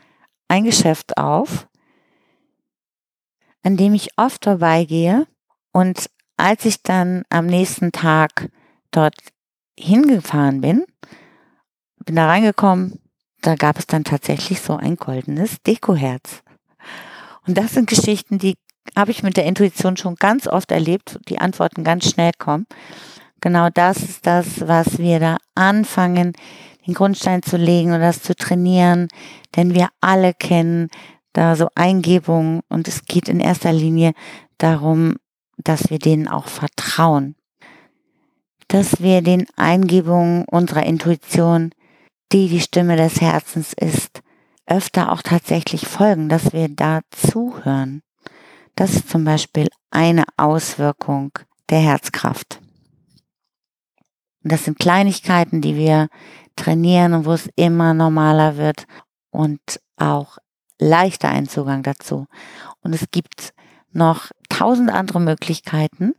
ein 0.49 0.64
Geschäft 0.64 1.16
auf, 1.16 1.68
an 3.62 3.77
dem 3.77 3.94
ich 3.94 4.11
oft 4.18 4.44
vorbeigehe. 4.44 5.27
Und 5.73 6.11
als 6.37 6.64
ich 6.64 6.83
dann 6.83 7.25
am 7.31 7.47
nächsten 7.47 7.90
Tag 7.90 8.51
dort 8.96 9.14
hingefahren 9.78 10.61
bin, 10.61 10.85
bin 12.04 12.16
da 12.16 12.26
reingekommen, 12.26 13.00
da 13.40 13.57
gab 13.57 13.78
es 13.78 13.87
dann 13.87 14.04
tatsächlich 14.04 14.61
so 14.61 14.76
ein 14.76 14.96
goldenes 14.96 15.62
Dekoherz. 15.62 16.42
Und 17.46 17.59
das 17.59 17.72
sind 17.72 17.88
Geschichten, 17.88 18.38
die 18.38 18.57
habe 18.96 19.11
ich 19.11 19.22
mit 19.22 19.37
der 19.37 19.46
Intuition 19.46 19.96
schon 19.96 20.14
ganz 20.16 20.46
oft 20.46 20.70
erlebt, 20.70 21.18
die 21.28 21.38
Antworten 21.38 21.85
ganz 21.85 22.09
schnell 22.09 22.33
kommen. 22.38 22.66
Genau 23.40 23.68
das 23.68 23.98
ist 23.98 24.26
das, 24.26 24.66
was 24.66 24.98
wir 24.98 25.20
da 25.20 25.37
anfangen, 25.54 26.33
den 26.87 26.94
Grundstein 26.94 27.42
zu 27.42 27.57
legen 27.57 27.92
und 27.92 28.00
das 28.00 28.22
zu 28.22 28.35
trainieren, 28.35 29.09
denn 29.57 29.74
wir 29.74 29.88
alle 30.00 30.35
kennen 30.35 30.88
da 31.33 31.57
so 31.57 31.68
Eingebungen 31.74 32.61
und 32.68 32.88
es 32.88 33.04
geht 33.04 33.28
in 33.28 33.40
erster 33.40 33.72
Linie 33.72 34.12
darum, 34.59 35.16
dass 35.59 35.90
wir 35.90 35.98
denen 35.98 36.28
auch 36.28 36.46
vertrauen, 36.46 37.37
dass 38.68 39.00
wir 39.03 39.22
den 39.22 39.46
Eingebungen 39.57 40.44
unserer 40.44 40.85
Intuition, 40.85 41.70
die 42.33 42.48
die 42.48 42.61
Stimme 42.61 42.96
des 42.96 43.20
Herzens 43.20 43.72
ist, 43.72 44.22
öfter 44.66 45.12
auch 45.12 45.22
tatsächlich 45.22 45.87
folgen, 45.87 46.29
dass 46.29 46.53
wir 46.53 46.68
da 46.68 47.00
zuhören. 47.11 48.03
Das 48.77 48.94
ist 48.94 49.09
zum 49.09 49.24
Beispiel 49.24 49.68
eine 49.90 50.24
Auswirkung 50.37 51.33
der 51.70 51.81
Herzkraft. 51.81 52.61
Und 54.42 54.53
das 54.53 54.64
sind 54.64 54.79
Kleinigkeiten, 54.79 55.61
die 55.61 55.77
wir 55.77 56.09
trainieren 56.57 57.14
und 57.14 57.24
wo 57.27 57.33
es 57.33 57.48
immer 57.57 57.94
normaler 57.94 58.57
wird 58.57 58.87
und 59.31 59.61
auch 59.96 60.38
leichter 60.79 61.29
ein 61.29 61.48
Zugang 61.48 61.83
dazu. 61.83 62.27
Und 62.83 62.94
es 62.94 63.11
gibt 63.11 63.55
noch 63.92 64.31
tausend 64.48 64.90
andere 64.90 65.20
Möglichkeiten, 65.20 66.14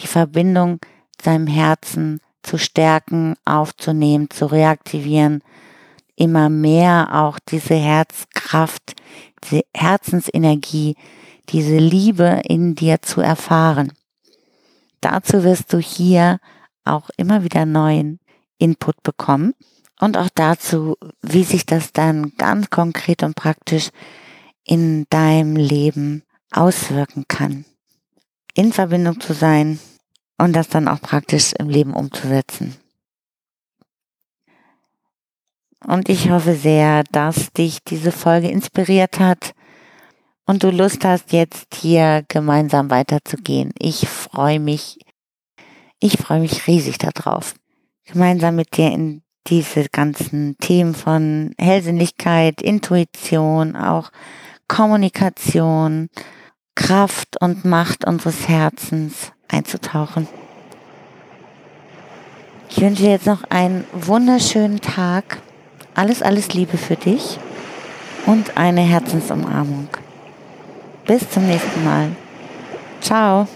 die 0.00 0.06
Verbindung 0.06 0.78
seinem 1.22 1.46
Herzen 1.46 2.20
zu 2.42 2.58
stärken, 2.58 3.34
aufzunehmen, 3.44 4.30
zu 4.30 4.46
reaktivieren 4.46 5.42
immer 6.16 6.48
mehr 6.48 7.08
auch 7.12 7.38
diese 7.38 7.74
Herzkraft, 7.74 8.94
diese 9.44 9.62
Herzensenergie, 9.74 10.96
diese 11.48 11.76
Liebe 11.76 12.40
in 12.44 12.74
dir 12.74 13.02
zu 13.02 13.20
erfahren. 13.20 13.92
Dazu 15.00 15.44
wirst 15.44 15.72
du 15.72 15.78
hier 15.78 16.38
auch 16.84 17.10
immer 17.16 17.44
wieder 17.44 17.66
neuen 17.66 18.20
Input 18.58 19.02
bekommen 19.02 19.54
und 20.00 20.16
auch 20.16 20.28
dazu, 20.34 20.96
wie 21.22 21.44
sich 21.44 21.66
das 21.66 21.92
dann 21.92 22.32
ganz 22.36 22.70
konkret 22.70 23.22
und 23.22 23.34
praktisch 23.34 23.90
in 24.64 25.06
deinem 25.10 25.56
Leben 25.56 26.22
auswirken 26.50 27.24
kann. 27.28 27.64
In 28.54 28.72
Verbindung 28.72 29.20
zu 29.20 29.34
sein 29.34 29.78
und 30.38 30.54
das 30.54 30.68
dann 30.68 30.88
auch 30.88 31.00
praktisch 31.00 31.52
im 31.58 31.68
Leben 31.68 31.94
umzusetzen. 31.94 32.76
Und 35.86 36.08
ich 36.08 36.30
hoffe 36.30 36.54
sehr, 36.54 37.04
dass 37.12 37.52
dich 37.52 37.82
diese 37.84 38.10
Folge 38.10 38.48
inspiriert 38.48 39.20
hat 39.20 39.54
und 40.46 40.62
du 40.62 40.70
Lust 40.70 41.04
hast, 41.04 41.32
jetzt 41.32 41.74
hier 41.74 42.24
gemeinsam 42.28 42.90
weiterzugehen. 42.90 43.72
Ich 43.78 44.08
freue 44.08 44.60
mich, 44.60 44.98
ich 46.00 46.16
freue 46.16 46.40
mich 46.40 46.66
riesig 46.66 46.98
darauf, 46.98 47.54
gemeinsam 48.06 48.56
mit 48.56 48.76
dir 48.76 48.92
in 48.92 49.22
diese 49.46 49.86
ganzen 49.90 50.56
Themen 50.58 50.94
von 50.94 51.54
Hellsinnlichkeit, 51.58 52.62
Intuition, 52.62 53.76
auch 53.76 54.10
Kommunikation, 54.68 56.08
Kraft 56.74 57.40
und 57.42 57.66
Macht 57.66 58.06
unseres 58.06 58.48
Herzens 58.48 59.33
einzutauchen. 59.48 60.28
Ich 62.70 62.80
wünsche 62.80 63.02
dir 63.02 63.12
jetzt 63.12 63.26
noch 63.26 63.44
einen 63.50 63.84
wunderschönen 63.92 64.80
Tag. 64.80 65.38
Alles, 65.94 66.22
alles 66.22 66.54
Liebe 66.54 66.76
für 66.76 66.96
dich 66.96 67.38
und 68.26 68.56
eine 68.56 68.80
Herzensumarmung. 68.80 69.88
Bis 71.06 71.28
zum 71.30 71.46
nächsten 71.46 71.84
Mal. 71.84 72.10
Ciao. 73.00 73.46